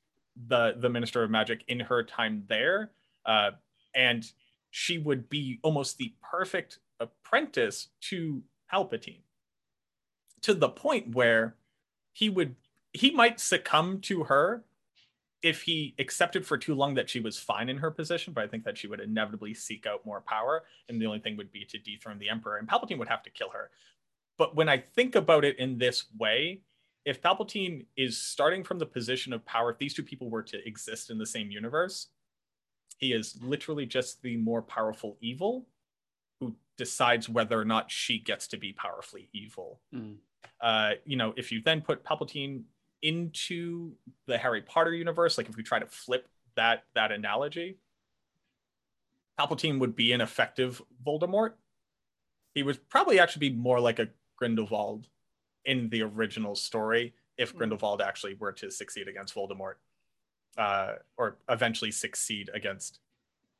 [0.48, 2.90] the, the Minister of Magic in her time there
[3.26, 3.52] uh,
[3.94, 4.30] and
[4.70, 9.20] she would be almost the perfect apprentice to Palpatine
[10.42, 11.56] to the point where
[12.12, 12.56] he would
[12.92, 14.64] he might succumb to her
[15.42, 18.46] if he accepted for too long that she was fine in her position, but I
[18.46, 21.66] think that she would inevitably seek out more power, and the only thing would be
[21.66, 23.70] to dethrone the Emperor, and Palpatine would have to kill her.
[24.38, 26.60] But when I think about it in this way,
[27.04, 30.66] if Palpatine is starting from the position of power, if these two people were to
[30.66, 32.08] exist in the same universe,
[32.98, 35.66] he is literally just the more powerful evil
[36.40, 39.80] who decides whether or not she gets to be powerfully evil.
[39.94, 40.16] Mm.
[40.60, 42.62] Uh, you know, if you then put Palpatine
[43.02, 43.92] into
[44.26, 46.26] the Harry Potter universe, like if we try to flip
[46.56, 47.76] that that analogy,
[49.38, 51.52] Palpatine would be an effective Voldemort.
[52.54, 55.08] He would probably actually be more like a Grindelwald
[55.64, 57.58] in the original story if hmm.
[57.58, 59.74] Grindelwald actually were to succeed against Voldemort
[60.56, 63.00] uh, or eventually succeed against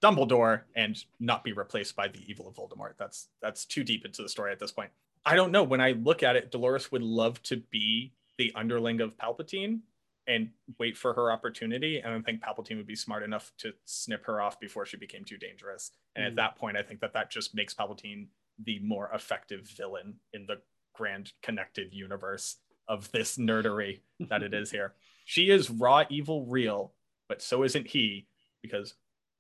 [0.03, 2.93] Dumbledore and not be replaced by the evil of Voldemort.
[2.99, 4.91] That's that's too deep into the story at this point.
[5.25, 5.63] I don't know.
[5.63, 9.81] When I look at it, Dolores would love to be the underling of Palpatine
[10.27, 12.01] and wait for her opportunity.
[12.01, 15.25] And I think Palpatine would be smart enough to snip her off before she became
[15.25, 15.93] too dangerous.
[16.17, 16.29] And mm.
[16.29, 18.27] at that point, I think that that just makes Palpatine
[18.63, 20.61] the more effective villain in the
[20.95, 22.57] grand connected universe
[22.89, 24.95] of this nerdery that it is here.
[25.25, 26.93] She is raw evil real,
[27.29, 28.27] but so isn't he
[28.63, 28.95] because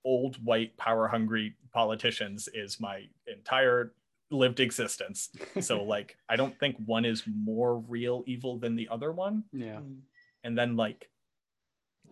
[0.05, 3.94] old white power hungry politicians is my entire
[4.30, 5.30] lived existence.
[5.61, 9.44] So like I don't think one is more real evil than the other one.
[9.52, 9.76] Yeah.
[9.76, 10.00] Mm.
[10.42, 11.09] And then like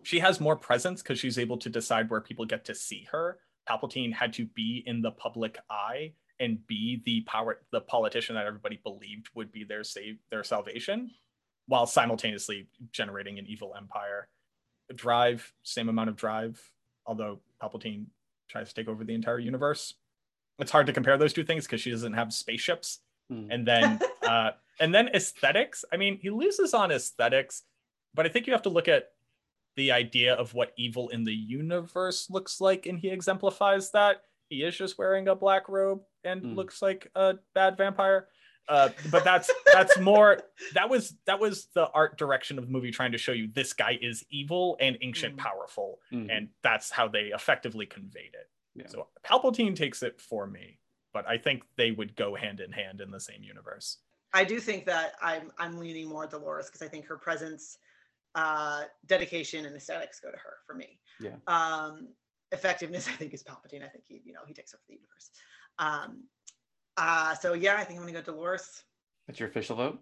[0.03, 3.39] she has more presence because she's able to decide where people get to see her.
[3.69, 8.45] Palpatine had to be in the public eye and be the power the politician that
[8.45, 11.11] everybody believed would be their save their salvation
[11.67, 14.27] while simultaneously generating an evil empire.
[14.93, 16.61] Drive, same amount of drive,
[17.05, 18.05] although Palpatine
[18.49, 19.93] tries to take over the entire universe.
[20.59, 22.99] It's hard to compare those two things because she doesn't have spaceships.
[23.29, 23.47] Hmm.
[23.49, 25.85] And then uh and then aesthetics.
[25.93, 27.63] I mean, he loses on aesthetics,
[28.13, 29.11] but I think you have to look at
[29.75, 34.23] the idea of what evil in the universe looks like, and he exemplifies that.
[34.49, 36.55] He is just wearing a black robe and hmm.
[36.55, 38.27] looks like a bad vampire.
[38.69, 40.39] Uh, but that's that's more
[40.73, 43.73] that was that was the art direction of the movie trying to show you this
[43.73, 45.39] guy is evil and ancient mm.
[45.39, 46.29] powerful mm-hmm.
[46.29, 48.87] and that's how they effectively conveyed it yeah.
[48.87, 50.79] so palpatine takes it for me
[51.13, 53.97] but i think they would go hand in hand in the same universe
[54.33, 57.79] i do think that i'm i'm leaning more dolores because i think her presence
[58.35, 62.07] uh dedication and aesthetics go to her for me yeah um
[62.53, 65.31] effectiveness i think is palpatine i think he you know he takes over the universe
[65.79, 66.23] um
[66.97, 68.83] uh, so yeah, I think I'm gonna go Dolores.
[69.27, 69.99] That's your official vote.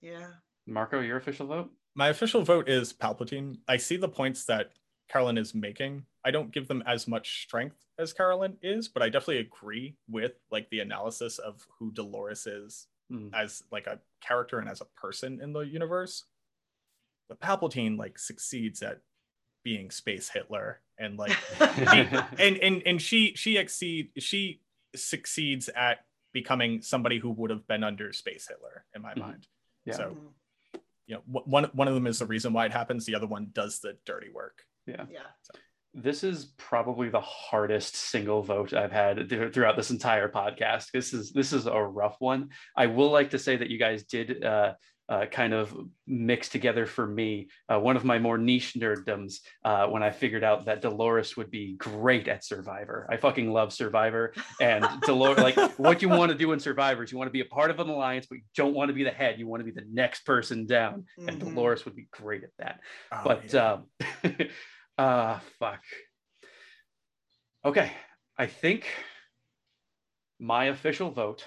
[0.00, 0.26] Yeah.
[0.66, 1.70] Marco, your official vote.
[1.94, 3.58] My official vote is Palpatine.
[3.68, 4.72] I see the points that
[5.08, 6.04] Carolyn is making.
[6.24, 10.32] I don't give them as much strength as Carolyn is, but I definitely agree with
[10.50, 13.30] like the analysis of who Dolores is mm.
[13.34, 16.24] as like a character and as a person in the universe.
[17.28, 19.00] But Palpatine like succeeds at
[19.62, 21.36] being space Hitler and like
[22.38, 24.60] and and and she she exceed she
[24.96, 25.98] succeeds at
[26.32, 29.20] becoming somebody who would have been under Space Hitler in my mm-hmm.
[29.20, 29.46] mind.
[29.84, 29.94] Yeah.
[29.94, 30.16] So,
[31.06, 33.04] you know, one one of them is the reason why it happens.
[33.04, 34.62] The other one does the dirty work.
[34.86, 35.04] Yeah.
[35.10, 35.20] Yeah.
[35.42, 35.58] So.
[35.96, 40.90] This is probably the hardest single vote I've had th- throughout this entire podcast.
[40.92, 42.48] This is this is a rough one.
[42.76, 44.74] I will like to say that you guys did uh,
[45.08, 45.76] uh, kind of
[46.06, 47.48] mixed together for me.
[47.68, 51.50] Uh, one of my more niche nerddoms uh, when I figured out that Dolores would
[51.50, 53.06] be great at Survivor.
[53.10, 54.32] I fucking love Survivor.
[54.60, 57.40] And Dolores, like what you want to do in Survivor is you want to be
[57.40, 59.38] a part of an alliance, but you don't want to be the head.
[59.38, 61.04] You want to be the next person down.
[61.18, 61.28] Mm-hmm.
[61.28, 62.80] And Dolores would be great at that.
[63.12, 63.78] Oh, but yeah.
[64.24, 64.48] um,
[64.98, 65.82] uh, fuck.
[67.64, 67.90] Okay.
[68.36, 68.86] I think
[70.40, 71.44] my official vote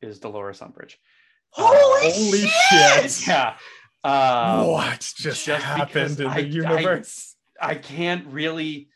[0.00, 0.94] is Dolores Umbridge.
[1.52, 3.10] Holy, Holy shit.
[3.10, 3.28] shit.
[3.28, 3.56] Yeah.
[4.04, 7.36] Um, what just, just happened in the universe?
[7.60, 8.88] I, I can't really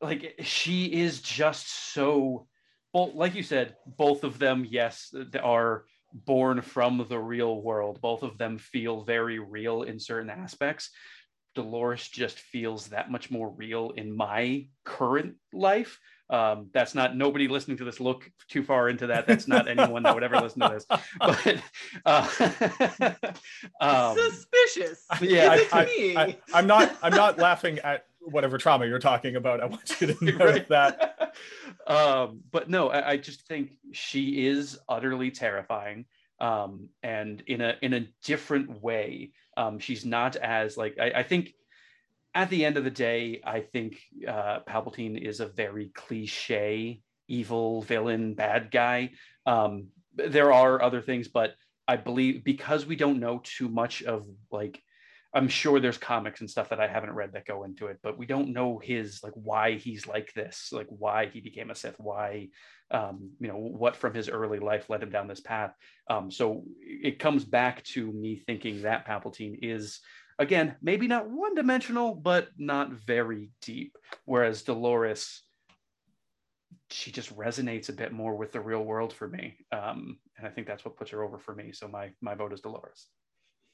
[0.00, 2.46] like she is just so
[2.94, 5.12] well, like you said, both of them, yes,
[5.42, 8.00] are born from the real world.
[8.00, 10.90] Both of them feel very real in certain aspects.
[11.54, 15.98] Dolores just feels that much more real in my current life.
[16.30, 19.26] Um, that's not nobody listening to this look too far into that.
[19.26, 20.86] That's not anyone that would ever listen to this.
[21.18, 21.62] But
[22.04, 23.22] uh,
[23.80, 25.06] um, Suspicious.
[25.20, 26.16] yeah, Give it to I, me.
[26.16, 26.94] I, I'm not.
[27.02, 29.60] I'm not laughing at whatever trauma you're talking about.
[29.60, 30.68] I want you to know Right.
[30.68, 31.32] that.
[31.86, 36.04] um, but no, I, I just think she is utterly terrifying.
[36.40, 39.32] Um, and in a in a different way.
[39.56, 41.52] Um, she's not as like I, I think
[42.34, 47.82] at the end of the day, I think uh, Palpatine is a very cliche evil
[47.82, 49.10] villain bad guy.
[49.46, 51.54] Um, there are other things, but
[51.86, 54.82] I believe because we don't know too much of like
[55.34, 58.16] I'm sure there's comics and stuff that I haven't read that go into it, but
[58.16, 61.98] we don't know his like why he's like this, like why he became a Sith,
[61.98, 62.48] why
[62.90, 65.74] um, you know what from his early life led him down this path.
[66.08, 70.00] Um, so it comes back to me thinking that Palpatine is
[70.38, 73.96] again maybe not one dimensional, but not very deep.
[74.24, 75.42] Whereas Dolores,
[76.90, 80.50] she just resonates a bit more with the real world for me, um, and I
[80.50, 81.72] think that's what puts her over for me.
[81.72, 83.06] So my my vote is Dolores.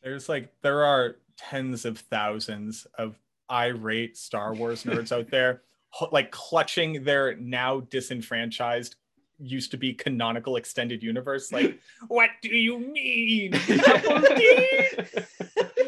[0.02, 3.18] There's like there are tens of thousands of
[3.50, 5.62] irate Star Wars nerds out there,
[6.12, 8.96] like clutching their now disenfranchised
[9.38, 11.52] used to be canonical extended universe.
[11.52, 13.52] Like, what do you mean?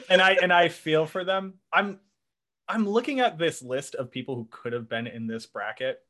[0.09, 0.13] Palpatine?
[0.13, 1.55] and I and I feel for them.
[1.73, 2.01] I'm
[2.69, 6.01] I'm looking at this list of people who could have been in this bracket.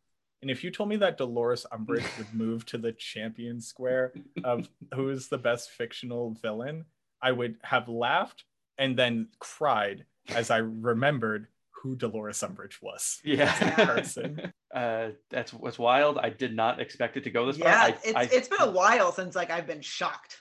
[0.42, 4.12] And if you told me that Dolores Umbridge would move to the champion square
[4.44, 6.84] of who is the best fictional villain,
[7.22, 8.44] I would have laughed
[8.78, 11.48] and then cried as I remembered
[11.82, 13.20] who Dolores Umbridge was.
[13.24, 13.54] Yeah.
[13.60, 14.52] as a person.
[14.74, 16.18] uh, that's what's wild.
[16.18, 17.88] I did not expect it to go this yeah, far.
[17.88, 20.40] I, it's I, it's been a while since like I've been shocked,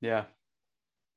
[0.00, 0.24] yeah,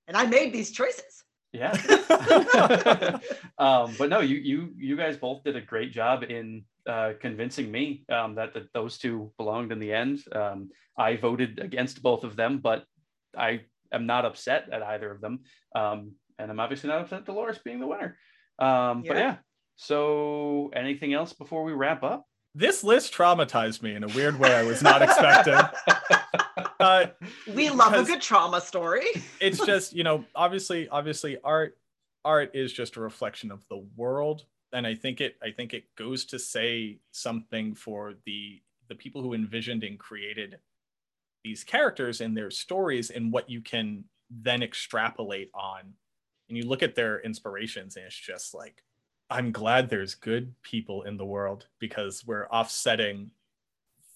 [0.08, 1.25] and I made these choices.
[1.56, 1.72] Yeah.
[3.58, 7.72] um, but no, you you you guys both did a great job in uh, convincing
[7.72, 10.24] me um, that, that those two belonged in the end.
[10.32, 12.86] Um, I voted against both of them, but
[13.38, 15.40] I am not upset at either of them,
[15.76, 18.18] um, and I'm obviously not upset at Dolores being the winner.
[18.60, 19.20] Um, But Yeah.
[19.20, 19.38] yeah.
[19.78, 22.26] So, anything else before we wrap up?
[22.58, 25.60] This list traumatized me in a weird way I was not expecting.
[26.78, 27.08] Uh,
[27.56, 29.06] we love a good trauma story.
[29.40, 31.78] it's just you know obviously obviously art
[32.24, 35.86] art is just a reflection of the world and i think it i think it
[35.96, 40.60] goes to say something for the the people who envisioned and created
[41.44, 45.94] these characters and their stories and what you can then extrapolate on
[46.50, 48.84] and you look at their inspirations and it's just like
[49.30, 53.32] i'm glad there's good people in the world because we're offsetting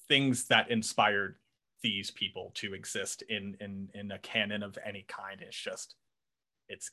[0.07, 1.35] things that inspired
[1.81, 5.41] these people to exist in in in a canon of any kind.
[5.41, 5.95] It's just
[6.67, 6.91] it's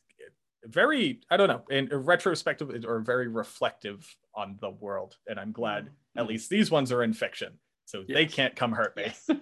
[0.65, 5.17] very i don't know in retrospective or very reflective on the world.
[5.27, 5.87] And i'm glad
[6.17, 6.31] at mm-hmm.
[6.31, 7.53] least these ones are in fiction.
[7.85, 9.05] So they can't come hurt me.
[9.05, 9.31] Yes.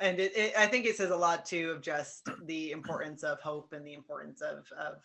[0.00, 3.40] and it, it, I think it says a lot too of just the importance of
[3.40, 4.98] hope and the importance of, of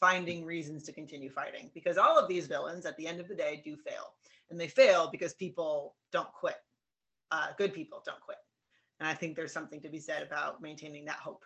[0.00, 3.34] finding reasons to continue fighting because all of these villains at the end of the
[3.34, 4.14] day do fail.
[4.50, 6.56] And they fail because people don't quit.
[7.30, 8.38] Uh, good people don't quit.
[8.98, 11.44] And i think there's something to be said about maintaining that hope.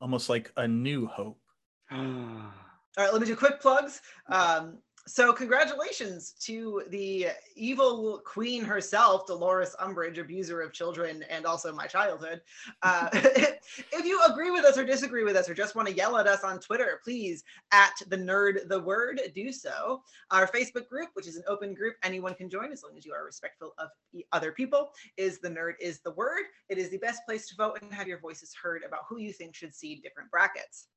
[0.00, 1.40] Almost like a new hope.
[1.90, 2.52] All
[2.96, 4.00] right let me do quick plugs.
[4.28, 4.78] Um,
[5.08, 11.86] so congratulations to the evil queen herself dolores umbridge abuser of children and also my
[11.86, 12.40] childhood.
[12.82, 16.16] Uh, if you agree with us or disagree with us or just want to yell
[16.16, 20.02] at us on twitter please at the nerd the word do so.
[20.32, 23.12] Our facebook group which is an open group anyone can join as long as you
[23.12, 23.88] are respectful of
[24.32, 26.46] other people is the nerd is the word.
[26.68, 29.32] It is the best place to vote and have your voices heard about who you
[29.32, 30.88] think should see different brackets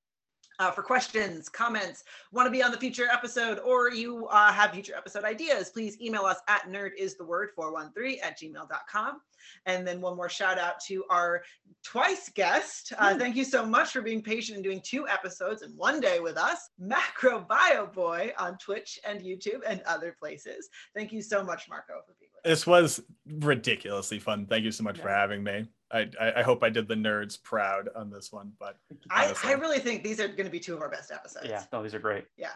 [0.59, 4.71] uh, for questions, comments, want to be on the future episode, or you uh, have
[4.71, 9.21] future episode ideas, please email us at nerdistheword413 at gmail.com.
[9.65, 11.41] And then one more shout out to our
[11.83, 12.93] twice guest.
[12.97, 16.19] Uh, thank you so much for being patient and doing two episodes in one day
[16.19, 20.69] with us, Macro Bio Boy on Twitch and YouTube and other places.
[20.93, 22.59] Thank you so much, Marco, for being with us.
[22.59, 26.63] this was ridiculously fun thank you so much for having me I, I i hope
[26.63, 28.77] i did the nerds proud on this one but
[29.09, 29.33] I.
[29.43, 31.47] I really think these are going to be two of our best episodes.
[31.47, 32.25] yeah, no, these are great.
[32.37, 32.51] Yeah.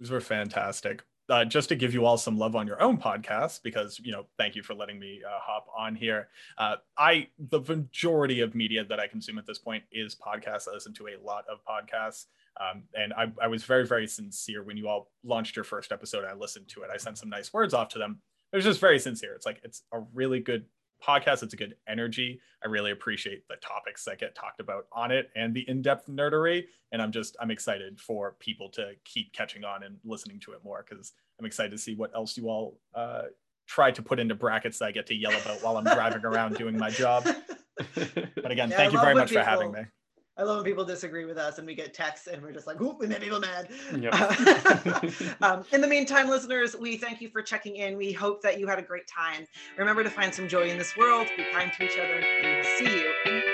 [0.00, 1.02] These were fantastic.
[1.30, 4.26] Uh, just to give you all some love on your own podcast, because you know,
[4.36, 6.28] thank you for letting me uh, hop on here.
[6.58, 10.68] Uh, I the majority of media that I consume at this point is podcasts.
[10.68, 12.26] I listen to a lot of podcasts,
[12.60, 16.26] um, and I, I was very very sincere when you all launched your first episode.
[16.26, 16.90] I listened to it.
[16.92, 18.20] I sent some nice words off to them.
[18.52, 19.34] It was just very sincere.
[19.34, 20.66] It's like it's a really good
[21.04, 21.42] podcast.
[21.42, 22.40] It's a good energy.
[22.64, 26.64] I really appreciate the topics that get talked about on it and the in-depth nerdery.
[26.92, 30.60] And I'm just I'm excited for people to keep catching on and listening to it
[30.64, 33.22] more because I'm excited to see what else you all uh,
[33.66, 36.56] try to put into brackets that I get to yell about while I'm driving around
[36.56, 37.26] doing my job.
[37.76, 39.80] But again, Yeah, I thank you very when much for having me.
[40.36, 42.80] I love when people disagree with us and we get texts and we're just like,
[42.80, 44.14] "Oop, we made people mad." Yep.
[45.42, 47.96] um, in the meantime, listeners, we thank you for checking in.
[47.96, 49.46] We hope that you had a great time.
[49.78, 52.78] Remember to find some joy in this world, be kind to each other, and we'll
[52.78, 53.53] see you